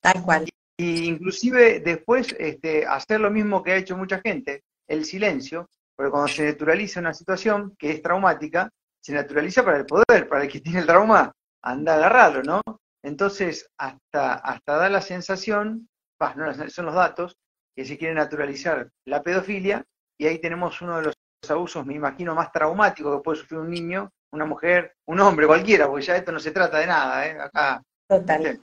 Tal 0.00 0.22
cual. 0.22 0.48
Y, 0.76 1.04
inclusive 1.04 1.80
después 1.80 2.34
este, 2.38 2.86
hacer 2.86 3.20
lo 3.20 3.30
mismo 3.30 3.62
que 3.62 3.72
ha 3.72 3.76
hecho 3.76 3.96
mucha 3.96 4.20
gente, 4.20 4.64
el 4.88 5.04
silencio, 5.04 5.68
porque 5.96 6.10
cuando 6.10 6.28
se 6.28 6.46
naturaliza 6.46 7.00
una 7.00 7.14
situación 7.14 7.74
que 7.78 7.90
es 7.92 8.02
traumática, 8.02 8.70
se 9.00 9.12
naturaliza 9.12 9.64
para 9.64 9.78
el 9.78 9.86
poder, 9.86 10.28
para 10.28 10.44
el 10.44 10.50
que 10.50 10.60
tiene 10.62 10.80
el 10.80 10.86
trauma, 10.86 11.32
anda 11.62 11.94
a 11.94 11.96
agarrarlo, 11.96 12.42
¿no? 12.42 12.60
Entonces, 13.02 13.68
hasta, 13.78 14.34
hasta 14.34 14.76
da 14.76 14.88
la 14.88 15.00
sensación, 15.00 15.88
no, 16.36 16.68
son 16.68 16.86
los 16.86 16.94
datos, 16.94 17.36
que 17.74 17.84
se 17.84 17.98
quiere 17.98 18.14
naturalizar 18.14 18.90
la 19.06 19.22
pedofilia, 19.22 19.84
y 20.18 20.26
ahí 20.26 20.38
tenemos 20.38 20.80
uno 20.82 20.98
de 20.98 21.04
los 21.04 21.14
abusos, 21.48 21.84
me 21.84 21.94
imagino, 21.94 22.34
más 22.34 22.52
traumáticos 22.52 23.16
que 23.16 23.22
puede 23.22 23.38
sufrir 23.40 23.60
un 23.60 23.70
niño, 23.70 24.10
una 24.32 24.44
mujer, 24.46 24.96
un 25.06 25.20
hombre, 25.20 25.46
cualquiera, 25.46 25.86
porque 25.86 26.06
ya 26.06 26.16
esto 26.16 26.32
no 26.32 26.40
se 26.40 26.50
trata 26.50 26.78
de 26.78 26.86
nada, 26.86 27.26
¿eh? 27.26 27.38
Acá. 27.38 27.82
Total. 28.08 28.60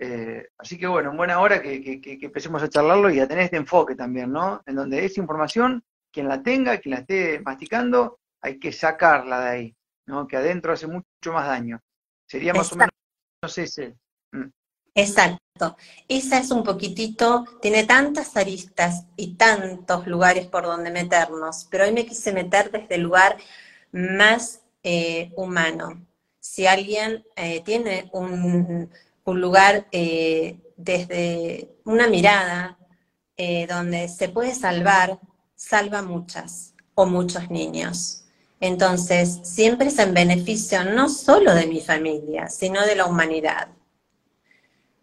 Eh, 0.00 0.48
así 0.56 0.78
que 0.78 0.86
bueno, 0.86 1.10
en 1.10 1.16
buena 1.16 1.40
hora 1.40 1.60
que, 1.60 2.00
que, 2.00 2.18
empecemos 2.20 2.62
a 2.62 2.68
charlarlo 2.68 3.10
y 3.10 3.18
a 3.18 3.26
tener 3.26 3.44
este 3.44 3.56
enfoque 3.56 3.96
también, 3.96 4.30
¿no? 4.30 4.62
En 4.64 4.76
donde 4.76 5.04
esa 5.04 5.20
información, 5.20 5.82
quien 6.12 6.28
la 6.28 6.42
tenga, 6.42 6.78
quien 6.78 6.94
la 6.94 7.00
esté 7.00 7.40
masticando, 7.40 8.20
hay 8.40 8.58
que 8.60 8.70
sacarla 8.70 9.40
de 9.40 9.48
ahí, 9.48 9.76
¿no? 10.06 10.28
Que 10.28 10.36
adentro 10.36 10.72
hace 10.72 10.86
mucho 10.86 11.32
más 11.32 11.48
daño. 11.48 11.80
Sería 12.26 12.54
más 12.54 12.72
o 12.72 12.76
menos 12.76 12.92
si... 13.46 13.62
Mm. 14.32 14.50
Exacto. 14.94 15.76
Esa 16.06 16.38
es 16.38 16.50
un 16.52 16.62
poquitito, 16.62 17.44
tiene 17.60 17.84
tantas 17.84 18.36
aristas 18.36 19.06
y 19.16 19.34
tantos 19.34 20.06
lugares 20.06 20.46
por 20.46 20.64
donde 20.64 20.92
meternos, 20.92 21.66
pero 21.68 21.84
hoy 21.84 21.92
me 21.92 22.06
quise 22.06 22.32
meter 22.32 22.70
desde 22.70 22.94
el 22.94 23.02
lugar 23.02 23.36
más 23.92 24.62
eh, 24.82 25.32
humano. 25.36 26.06
Si 26.40 26.66
alguien 26.66 27.24
eh, 27.36 27.62
tiene 27.64 28.08
un, 28.12 28.90
lugar 29.26 29.86
eh, 29.92 30.58
desde 30.76 31.76
una 31.84 32.06
mirada 32.06 32.78
donde 33.68 34.08
se 34.08 34.28
puede 34.30 34.52
salvar, 34.54 35.20
salva 35.54 36.02
muchas 36.02 36.74
o 36.94 37.06
muchos 37.06 37.50
niños. 37.50 38.24
Entonces, 38.60 39.40
siempre 39.44 39.88
es 39.88 39.98
en 39.98 40.14
beneficio 40.14 40.84
no 40.84 41.08
solo 41.08 41.54
de 41.54 41.66
mi 41.66 41.80
familia, 41.80 42.48
sino 42.48 42.84
de 42.84 42.96
la 42.96 43.06
humanidad. 43.06 43.68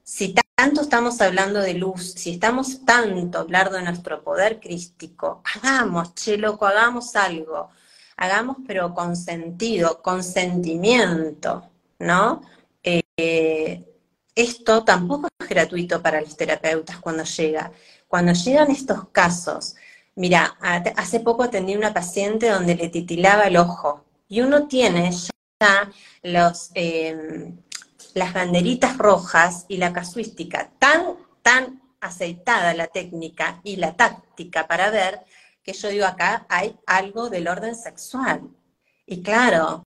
Si 0.03 0.35
tanto 0.55 0.81
estamos 0.81 1.19
hablando 1.21 1.61
de 1.61 1.73
luz, 1.73 2.13
si 2.13 2.31
estamos 2.31 2.85
tanto 2.85 3.39
hablando 3.39 3.77
de 3.77 3.83
nuestro 3.83 4.23
poder 4.23 4.59
crístico, 4.59 5.41
hagamos, 5.53 6.13
che 6.13 6.38
loco, 6.38 6.65
hagamos 6.65 7.15
algo. 7.15 7.69
Hagamos 8.17 8.58
pero 8.67 8.93
con 8.93 9.15
sentido, 9.15 10.01
con 10.01 10.23
sentimiento, 10.23 11.69
¿no? 11.99 12.41
Eh, 12.84 13.84
esto 14.34 14.84
tampoco 14.84 15.28
es 15.39 15.49
gratuito 15.49 16.01
para 16.01 16.21
los 16.21 16.36
terapeutas 16.36 16.97
cuando 16.99 17.23
llega. 17.23 17.71
Cuando 18.08 18.34
llegan 18.34 18.71
estos 18.71 19.10
casos 19.10 19.75
Mira, 20.15 20.56
hace 20.95 21.19
poco 21.19 21.43
atendí 21.43 21.75
una 21.75 21.93
paciente 21.93 22.47
donde 22.49 22.75
le 22.75 22.88
titilaba 22.88 23.43
el 23.43 23.58
ojo 23.58 24.06
y 24.30 24.39
uno 24.41 24.65
tiene 24.67 25.12
ya 25.12 25.91
los, 26.23 26.71
em, 26.73 27.58
las 28.13 28.34
banderitas 28.34 28.97
rojas 28.97 29.65
y 29.67 29.75
la 29.75 29.91
casuística 29.91 30.71
tan, 30.80 31.17
tan 31.41 31.82
aceitada 31.99 32.73
la 32.73 32.88
técnica 32.88 33.60
y 33.63 33.75
la 33.75 33.97
táctica 33.97 34.67
para 34.67 34.89
ver 34.89 35.25
que 35.65 35.73
yo 35.73 35.89
digo 35.89 36.06
acá 36.06 36.45
hay 36.47 36.78
algo 36.86 37.30
del 37.30 37.47
orden 37.47 37.75
sexual. 37.75 38.41
Y 39.08 39.23
claro, 39.23 39.84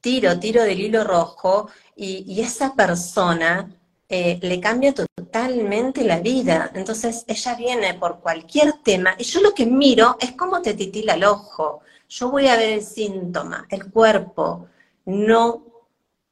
tiro, 0.00 0.38
tiro 0.38 0.62
del 0.62 0.80
hilo 0.80 1.02
rojo 1.02 1.68
y, 1.96 2.24
y 2.32 2.40
esa 2.40 2.74
persona 2.74 3.68
eh, 4.08 4.38
le 4.40 4.60
cambia 4.60 4.94
totalmente 4.94 6.04
la 6.04 6.20
vida. 6.20 6.70
Entonces 6.74 7.24
ella 7.26 7.54
viene 7.56 7.94
por 7.94 8.20
cualquier 8.20 8.74
tema 8.84 9.14
y 9.18 9.24
yo 9.24 9.40
lo 9.42 9.52
que 9.54 9.66
miro 9.66 10.16
es 10.20 10.32
cómo 10.32 10.62
te 10.62 10.74
titila 10.74 11.14
el 11.14 11.24
ojo. 11.24 11.80
Yo 12.08 12.30
voy 12.30 12.46
a 12.48 12.56
ver 12.56 12.70
el 12.70 12.82
síntoma, 12.82 13.66
el 13.68 13.90
cuerpo 13.90 14.68
no 15.04 15.64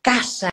calla 0.00 0.50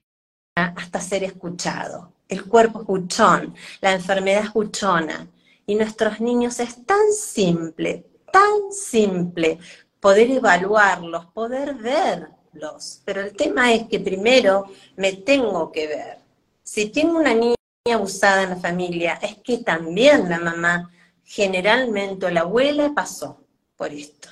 hasta 0.56 1.00
ser 1.00 1.24
escuchado. 1.24 2.12
El 2.28 2.46
cuerpo 2.46 2.80
escuchón, 2.80 3.54
la 3.80 3.94
enfermedad 3.94 4.44
escuchona. 4.44 5.28
Y 5.66 5.76
nuestros 5.76 6.20
niños 6.20 6.60
es 6.60 6.86
tan 6.86 7.14
simple, 7.14 8.06
tan 8.34 8.72
simple 8.72 9.60
poder 10.00 10.32
evaluarlos, 10.32 11.28
poder 11.28 11.76
verlos. 11.76 13.02
Pero 13.06 13.22
el 13.22 13.34
tema 13.36 13.72
es 13.72 13.88
que 13.88 14.00
primero 14.00 14.66
me 14.98 15.14
tengo 15.14 15.72
que 15.72 15.88
ver 15.88 16.18
si 16.64 16.90
tengo 16.90 17.20
una 17.20 17.36
niña 17.36 17.56
abusada 17.94 18.42
en 18.44 18.50
la 18.50 18.56
familia, 18.56 19.20
es 19.22 19.38
que 19.38 19.60
también 19.60 20.30
la 20.30 20.40
mamá, 20.40 20.92
generalmente 21.24 22.32
la 22.32 22.42
abuela 22.42 22.92
pasó 22.96 23.46
por 23.76 23.92
esto. 23.92 24.30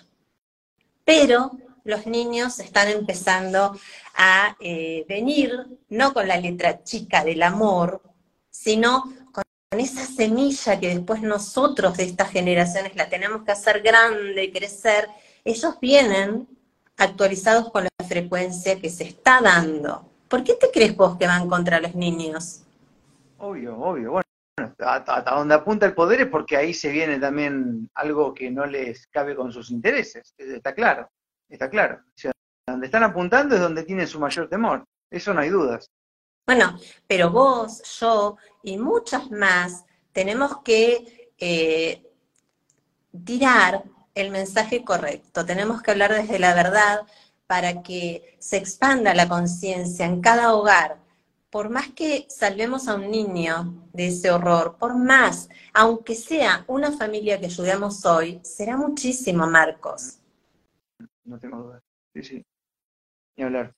Pero 1.06 1.52
los 1.84 2.08
niños 2.08 2.60
están 2.60 2.88
empezando 2.88 3.78
a 4.16 4.56
eh, 4.60 5.06
venir, 5.08 5.52
no 5.90 6.14
con 6.14 6.28
la 6.28 6.38
letra 6.38 6.84
chica 6.84 7.24
del 7.24 7.44
amor, 7.44 8.02
sino 8.50 9.04
con 9.32 9.44
esa 9.80 10.06
semilla 10.06 10.80
que 10.80 10.90
después 10.90 11.22
nosotros 11.22 11.96
de 11.98 12.04
estas 12.04 12.30
generaciones 12.30 12.96
la 12.96 13.08
tenemos 13.08 13.44
que 13.44 13.54
hacer 13.54 13.82
grande, 13.82 14.52
crecer. 14.52 15.08
Ellos 15.46 15.80
vienen 15.80 16.48
actualizados 16.98 17.72
con 17.72 17.86
la 17.86 18.06
frecuencia 18.06 18.80
que 18.80 18.90
se 18.90 19.06
está 19.06 19.40
dando. 19.42 20.06
¿Por 20.28 20.44
qué 20.44 20.56
te 20.56 20.70
crees 20.72 20.96
vos 20.96 21.18
que 21.18 21.26
van 21.26 21.48
contra 21.48 21.80
los 21.80 21.96
niños? 21.96 22.64
Obvio, 23.38 23.78
obvio. 23.78 24.12
Bueno, 24.12 24.76
hasta 24.80 25.22
donde 25.36 25.56
apunta 25.56 25.86
el 25.86 25.94
poder 25.94 26.22
es 26.22 26.28
porque 26.28 26.58
ahí 26.58 26.74
se 26.74 26.90
viene 26.90 27.18
también 27.18 27.90
algo 27.96 28.34
que 28.34 28.52
no 28.52 28.66
les 28.66 29.08
cabe 29.08 29.36
con 29.36 29.54
sus 29.54 29.72
intereses. 29.72 30.34
Está 30.38 30.74
claro, 30.74 31.10
está 31.50 31.70
claro. 31.70 32.02
O 32.06 32.12
sea, 32.16 32.32
donde 32.68 32.88
están 32.88 33.04
apuntando 33.04 33.56
es 33.56 33.62
donde 33.62 33.84
tienen 33.84 34.08
su 34.08 34.20
mayor 34.20 34.50
temor. 34.50 34.84
Eso 35.10 35.34
no 35.34 35.40
hay 35.40 35.50
dudas. 35.50 35.90
Bueno, 36.46 36.78
pero 37.08 37.30
vos, 37.30 37.82
yo 38.00 38.38
y 38.64 38.78
muchas 38.78 39.32
más 39.32 39.86
tenemos 40.12 40.62
que 40.64 41.32
eh, 41.38 42.04
tirar 43.26 43.84
el 44.16 44.32
mensaje 44.32 44.84
correcto. 44.84 45.46
Tenemos 45.46 45.82
que 45.82 45.92
hablar 45.92 46.14
desde 46.14 46.40
la 46.40 46.54
verdad, 46.54 47.06
para 47.52 47.84
que 47.84 48.38
se 48.40 48.56
expanda 48.56 49.14
la 49.14 49.28
conciencia 49.28 50.06
en 50.06 50.22
cada 50.22 50.54
hogar, 50.56 51.00
por 51.50 51.70
más 51.70 51.90
que 51.90 52.26
salvemos 52.30 52.88
a 52.88 52.96
un 52.96 53.12
niño 53.12 53.90
de 53.92 54.08
ese 54.08 54.32
horror, 54.32 54.78
por 54.78 54.96
más, 54.96 55.50
aunque 55.74 56.16
sea 56.16 56.64
una 56.68 56.94
familia 56.94 57.42
que 57.42 57.48
ayudemos 57.48 58.06
hoy, 58.06 58.40
será 58.42 58.78
muchísimo, 58.78 59.46
Marcos. 59.48 60.20
No 61.26 61.38
tengo 61.40 61.58
duda. 61.58 61.84
Sí, 62.14 62.24
sí. 62.24 62.46
Ni 63.36 63.44
hablar. 63.44 63.76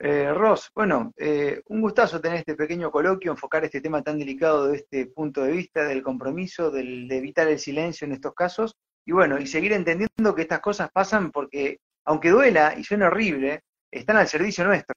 Eh, 0.00 0.32
Ross, 0.32 0.70
bueno, 0.74 1.12
eh, 1.16 1.60
un 1.66 1.80
gustazo 1.80 2.20
tener 2.20 2.38
este 2.38 2.54
pequeño 2.54 2.90
coloquio, 2.90 3.32
enfocar 3.32 3.64
este 3.64 3.80
tema 3.80 4.00
tan 4.02 4.18
delicado 4.18 4.68
de 4.68 4.76
este 4.76 5.06
punto 5.06 5.42
de 5.42 5.52
vista, 5.52 5.84
del 5.84 6.04
compromiso, 6.04 6.70
del, 6.70 7.08
de 7.08 7.16
evitar 7.16 7.48
el 7.48 7.58
silencio 7.58 8.04
en 8.04 8.12
estos 8.12 8.32
casos, 8.34 8.76
y 9.04 9.12
bueno, 9.12 9.38
y 9.38 9.46
seguir 9.46 9.72
entendiendo 9.72 10.34
que 10.34 10.42
estas 10.42 10.60
cosas 10.60 10.90
pasan 10.92 11.32
porque 11.32 11.78
aunque 12.04 12.30
duela 12.30 12.74
y 12.76 12.84
suene 12.84 13.06
horrible, 13.06 13.62
están 13.90 14.16
al 14.16 14.28
servicio 14.28 14.64
nuestro. 14.64 14.94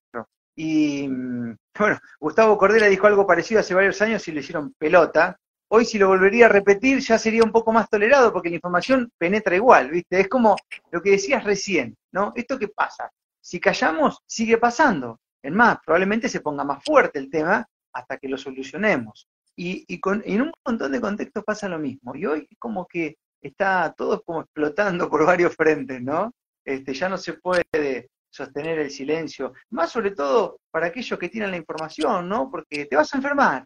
Y 0.56 1.08
mm, 1.08 1.56
bueno, 1.80 2.00
Gustavo 2.20 2.58
Cordera 2.58 2.88
dijo 2.88 3.08
algo 3.08 3.26
parecido 3.26 3.60
hace 3.60 3.74
varios 3.74 4.02
años 4.02 4.28
y 4.28 4.32
le 4.32 4.42
hicieron 4.42 4.74
pelota. 4.78 5.38
Hoy 5.70 5.86
si 5.86 5.98
lo 5.98 6.10
volvería 6.10 6.46
a 6.46 6.50
repetir 6.50 7.00
ya 7.00 7.18
sería 7.18 7.44
un 7.44 7.52
poco 7.52 7.72
más 7.72 7.90
tolerado 7.90 8.32
porque 8.34 8.50
la 8.50 8.56
información 8.56 9.10
penetra 9.18 9.56
igual, 9.56 9.90
¿viste? 9.90 10.20
Es 10.20 10.28
como 10.28 10.56
lo 10.92 11.02
que 11.02 11.12
decías 11.12 11.44
recién, 11.44 11.96
¿no? 12.12 12.34
Esto 12.36 12.60
que 12.60 12.68
pasa, 12.68 13.10
si 13.41 13.60
callamos, 13.60 14.19
sigue 14.25 14.58
pasando. 14.58 15.19
Es 15.43 15.51
más, 15.51 15.80
probablemente 15.84 16.30
se 16.30 16.41
ponga 16.41 16.63
más 16.63 16.84
fuerte 16.84 17.19
el 17.19 17.30
tema 17.30 17.67
hasta 17.93 18.17
que 18.17 18.30
lo 18.30 18.38
solucionemos. 18.38 19.27
Y, 19.56 19.99
con, 19.99 20.23
en 20.25 20.41
un 20.43 20.51
montón 20.65 20.91
de 20.91 21.01
contextos 21.01 21.43
pasa 21.43 21.69
lo 21.69 21.77
mismo. 21.77 22.15
Y 22.15 22.25
hoy 22.25 22.47
como 22.58 22.88
que 22.88 23.17
está 23.41 23.93
todo 23.95 24.21
como 24.23 24.41
explotando 24.41 25.10
por 25.10 25.25
varios 25.25 25.56
frentes, 25.56 26.01
¿no? 26.01 26.32
Este, 26.65 26.93
ya 26.93 27.10
no 27.10 27.17
se 27.17 27.34
puede 27.34 28.10
sostener 28.32 28.80
el 28.80 28.89
silencio, 28.89 29.54
más 29.71 29.91
sobre 29.91 30.12
todo 30.12 30.60
para 30.71 30.88
aquellos 30.88 31.19
que 31.19 31.30
tienen 31.30 31.51
la 31.51 31.58
información, 31.58 32.30
¿no? 32.30 32.49
Porque 32.49 32.86
te 32.86 32.95
vas 32.95 33.13
a 33.13 33.17
enfermar. 33.17 33.65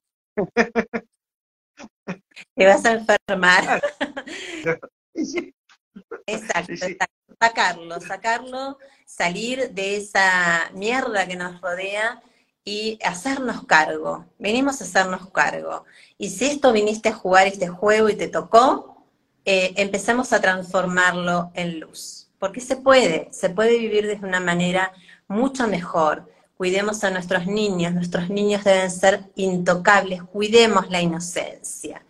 Te 2.56 2.66
vas 2.66 2.86
a 2.86 2.94
enfermar. 2.94 3.82
Exacto, 6.28 6.74
sacarlo, 7.40 8.00
sacarlo, 8.02 8.78
salir 9.06 9.72
de 9.72 9.98
esa 9.98 10.70
mierda 10.74 11.28
que 11.28 11.36
nos 11.36 11.62
rodea 11.62 12.22
y 12.64 13.00
hacernos 13.04 13.66
cargo. 13.66 14.26
Venimos 14.40 14.82
a 14.82 14.86
hacernos 14.86 15.30
cargo. 15.30 15.86
Y 16.18 16.30
si 16.30 16.46
esto 16.46 16.74
viniste 16.74 17.10
a 17.10 17.14
jugar 17.14 17.48
este 17.48 17.68
juego 17.68 18.10
y 18.10 18.16
te 18.16 18.28
tocó, 18.28 19.06
eh, 19.46 19.74
empezamos 19.78 20.34
a 20.34 20.42
transformarlo 20.42 21.52
en 21.54 21.80
luz. 21.80 22.28
Porque 22.40 22.62
se 22.62 22.76
puede, 22.76 23.30
se 23.32 23.50
puede 23.50 23.78
vivir 23.78 24.08
de 24.08 24.26
una 24.26 24.40
manera 24.40 24.92
mucho 25.28 25.68
mejor. 25.68 26.30
Cuidemos 26.58 27.04
a 27.04 27.12
nuestros 27.12 27.46
niños, 27.46 27.94
nuestros 27.94 28.30
niños 28.30 28.64
deben 28.64 28.90
ser 28.90 29.26
intocables, 29.36 30.24
cuidemos 30.24 30.90
la 30.90 31.02
inocencia, 31.02 32.06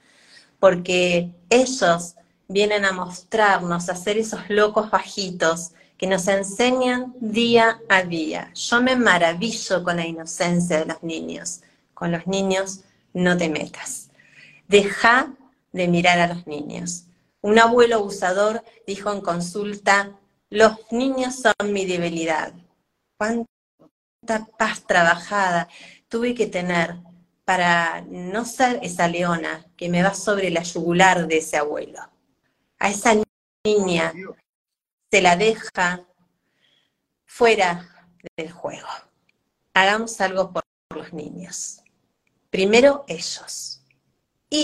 porque 0.60 1.32
ellos 1.50 2.16
vienen 2.47 2.86
a 2.86 2.91
mostrarnos, 2.91 3.89
a 3.89 3.95
ser 3.95 4.17
esos 4.17 4.49
locos 4.49 4.91
bajitos 4.91 5.71
que 5.97 6.08
nos 6.08 6.27
enseñan 6.27 7.13
día 7.19 7.79
a 7.89 8.03
día. 8.03 8.51
Yo 8.53 8.81
me 8.81 8.95
maravillo 8.95 9.84
con 9.84 9.97
la 9.97 10.05
inocencia 10.05 10.79
de 10.79 10.86
los 10.86 11.01
niños. 11.03 11.62
Con 11.93 12.12
los 12.12 12.27
niños 12.27 12.81
no 13.13 13.38
te 13.38 13.49
metas. 13.49 14.10
Deja 14.67 15.34
de 15.71 15.88
mirar 15.88 16.19
a 16.19 16.27
los 16.27 16.47
niños. 16.47 17.05
Un 17.41 17.60
abuelo 17.60 17.97
abusador 17.97 18.63
dijo 18.86 19.12
en 19.12 19.21
consulta, 19.21 20.12
los 20.49 20.77
niños 20.91 21.36
son 21.36 21.71
mi 21.71 21.86
debilidad. 21.86 22.53
¿Cuánta 23.17 24.45
paz 24.58 24.86
trabajada 24.86 25.67
tuve 26.10 26.34
que 26.34 26.47
tener 26.47 26.95
para 27.45 28.01
no 28.10 28.45
ser 28.45 28.79
esa 28.81 29.08
leona 29.08 29.65
que 29.77 29.89
me 29.89 30.01
va 30.01 30.13
sobre 30.13 30.49
la 30.49 30.63
yugular 30.63 31.27
de 31.27 31.38
ese 31.38 31.58
abuelo? 31.58 31.99
A 32.80 32.90
esa 32.90 33.16
niña 33.64 34.14
se 35.12 35.22
la 35.22 35.36
deja 35.36 36.06
fuera 37.26 38.10
del 38.38 38.52
juego. 38.52 38.88
Hagamos 39.74 40.20
algo 40.22 40.52
por 40.52 40.64
los 40.96 41.14
niños. 41.14 41.82
Primero 42.50 43.06
ellos. 43.08 43.82
Y 44.50 44.64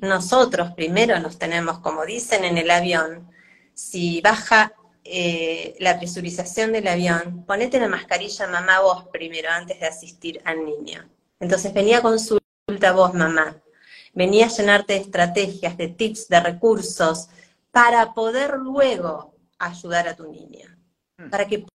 nosotros 0.00 0.72
primero 0.72 1.18
nos 1.20 1.38
tenemos, 1.38 1.78
como 1.78 2.04
dicen 2.04 2.44
en 2.44 2.58
el 2.58 2.70
avión, 2.70 3.30
si 3.74 4.20
baja 4.20 4.74
eh, 5.04 5.76
la 5.80 5.98
presurización 5.98 6.72
del 6.72 6.86
avión, 6.86 7.44
ponete 7.44 7.80
la 7.80 7.88
mascarilla 7.88 8.46
mamá 8.46 8.80
vos 8.80 9.08
primero 9.12 9.50
antes 9.50 9.80
de 9.80 9.86
asistir 9.86 10.40
al 10.44 10.64
niño. 10.64 11.08
Entonces 11.40 11.72
venía 11.72 11.98
a 11.98 12.02
consulta 12.02 12.92
vos 12.94 13.14
mamá, 13.14 13.60
venía 14.12 14.46
a 14.46 14.50
llenarte 14.50 14.94
de 14.94 15.00
estrategias, 15.00 15.76
de 15.76 15.88
tips, 15.88 16.28
de 16.28 16.40
recursos, 16.40 17.28
para 17.70 18.12
poder 18.14 18.58
luego 18.58 19.34
ayudar 19.58 20.08
a 20.08 20.16
tu 20.16 20.30
niña, 20.30 20.78
hmm. 21.18 21.30
para 21.30 21.46
que 21.46 21.66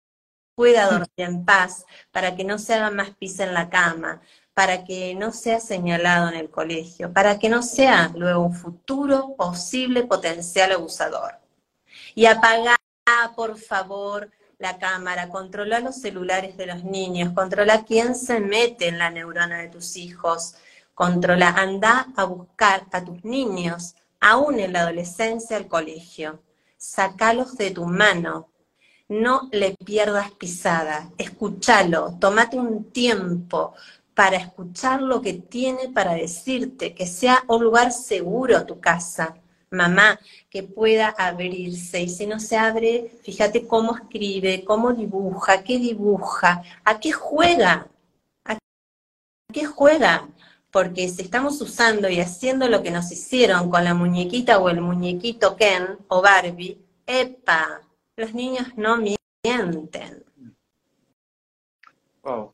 pueda 0.56 0.89
dormir 0.89 1.10
en 1.17 1.45
paz, 1.45 1.86
para 2.12 2.36
que 2.36 2.43
no 2.43 2.58
se 2.58 2.73
haga 2.73 2.89
más 2.89 3.12
pis 3.12 3.39
en 3.39 3.54
la 3.54 3.69
cama, 3.69 4.21
para 4.54 4.84
que 4.84 5.13
no 5.13 5.32
sea 5.32 5.60
señalado 5.60 6.30
en 6.30 6.36
el 6.36 6.50
colegio, 6.50 7.13
para 7.13 7.38
que 7.38 7.47
no 7.47 7.62
sea 7.62 8.12
luego 8.15 8.41
un 8.41 8.56
futuro 8.56 9.36
posible 9.38 10.04
potencial 10.04 10.71
abusador. 10.71 11.39
Y 12.15 12.26
apaga, 12.26 12.76
por 13.36 13.60
favor, 13.60 14.32
la 14.58 14.80
cámara, 14.80 15.30
controla 15.30 15.80
los 15.80 15.97
celulares 15.97 16.58
de 16.58 16.65
los 16.65 16.84
niños, 16.84 17.34
controla 17.34 17.86
quién 17.86 18.15
se 18.15 18.39
mete 18.39 18.88
en 18.88 18.97
la 18.97 19.12
neurona 19.12 19.60
de 19.60 19.67
tus 19.67 19.95
hijos, 19.95 20.56
controla, 20.97 21.49
anda 21.49 22.07
a 22.15 22.23
buscar 22.23 22.88
a 22.91 23.05
tus 23.05 23.23
niños 23.23 23.93
aún 24.19 24.60
en 24.60 24.73
la 24.73 24.81
adolescencia, 24.81 25.55
al 25.55 25.67
colegio. 25.67 26.41
Sacalos 26.75 27.55
de 27.55 27.69
tu 27.69 27.86
mano. 27.86 28.49
No 29.07 29.47
le 29.51 29.75
pierdas 29.75 30.31
pisada. 30.31 31.12
Escúchalo. 31.19 32.17
Tómate 32.19 32.57
un 32.57 32.86
tiempo 32.86 33.75
para 34.15 34.38
escuchar 34.38 35.03
lo 35.03 35.21
que 35.21 35.33
tiene 35.33 35.89
para 35.89 36.15
decirte, 36.15 36.95
que 36.95 37.05
sea 37.05 37.43
un 37.47 37.63
lugar 37.63 37.91
seguro 37.91 38.65
tu 38.65 38.79
casa. 38.79 39.36
Mamá, 39.69 40.19
que 40.49 40.63
pueda 40.63 41.10
abrirse. 41.10 42.01
Y 42.01 42.10
si 42.10 42.25
no 42.25 42.39
se 42.39 42.57
abre, 42.57 43.12
fíjate 43.21 43.67
cómo 43.67 43.95
escribe, 43.95 44.63
cómo 44.65 44.93
dibuja, 44.93 45.63
qué 45.63 45.77
dibuja, 45.77 46.63
a 46.83 46.99
qué 46.99 47.12
juega. 47.12 47.88
¿A 48.45 48.57
qué 49.53 49.65
juega? 49.65 50.27
Porque 50.71 51.08
si 51.10 51.23
estamos 51.23 51.62
usando 51.62 52.10
y 52.10 52.19
haciendo 52.19 52.67
lo 52.67 52.84
que 52.84 52.91
nos 52.91 53.12
hicieron 53.12 53.69
con 53.69 53.84
la 53.84 53.93
muñequita 53.93 54.60
o 54.60 54.69
el 54.69 54.82
muñequito 54.82 55.56
Ken 55.56 55.97
o 56.08 56.21
Barbie, 56.21 56.77
¡epa! 57.06 57.82
Los 58.15 58.34
niños 58.34 58.67
no 58.75 58.97
mienten. 58.97 60.25
Wow. 62.23 62.53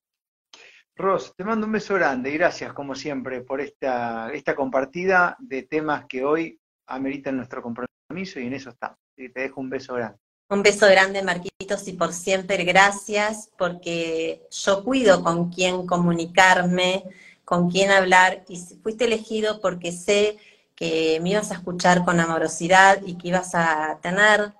Ros, 0.95 1.33
te 1.35 1.43
mando 1.43 1.65
un 1.65 1.71
beso 1.71 1.95
grande 1.95 2.29
y 2.29 2.33
gracias 2.33 2.71
como 2.73 2.93
siempre 2.93 3.41
por 3.41 3.59
esta, 3.61 4.31
esta 4.31 4.55
compartida 4.55 5.35
de 5.39 5.63
temas 5.63 6.05
que 6.05 6.23
hoy 6.23 6.59
ameritan 6.87 7.37
nuestro 7.37 7.63
compromiso 7.63 8.39
y 8.39 8.45
en 8.45 8.53
eso 8.53 8.69
estamos. 8.69 8.99
Y 9.17 9.29
te 9.29 9.41
dejo 9.41 9.59
un 9.59 9.69
beso 9.69 9.95
grande. 9.95 10.19
Un 10.49 10.61
beso 10.61 10.85
grande, 10.87 11.23
Marquitos, 11.23 11.87
y 11.87 11.93
por 11.93 12.13
siempre 12.13 12.63
gracias, 12.63 13.49
porque 13.57 14.43
yo 14.51 14.83
cuido 14.83 15.23
con 15.23 15.49
quién 15.49 15.87
comunicarme, 15.87 17.05
con 17.45 17.69
quién 17.69 17.91
hablar 17.91 18.43
y 18.47 18.57
fuiste 18.81 19.05
elegido 19.05 19.59
porque 19.61 19.91
sé 19.91 20.37
que 20.75 21.19
me 21.21 21.31
ibas 21.31 21.51
a 21.51 21.55
escuchar 21.55 22.03
con 22.03 22.19
amorosidad 22.19 23.01
y 23.05 23.17
que 23.17 23.29
ibas 23.29 23.53
a 23.53 23.99
tener 24.01 24.53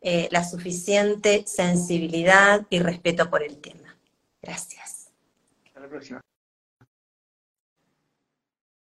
eh, 0.00 0.28
la 0.32 0.42
suficiente 0.42 1.44
sensibilidad 1.46 2.66
y 2.70 2.80
respeto 2.80 3.30
por 3.30 3.42
el 3.42 3.58
tema. 3.58 3.96
Gracias. 4.42 5.10
Hasta 5.66 5.80
la 5.80 5.88
próxima. 5.88 6.20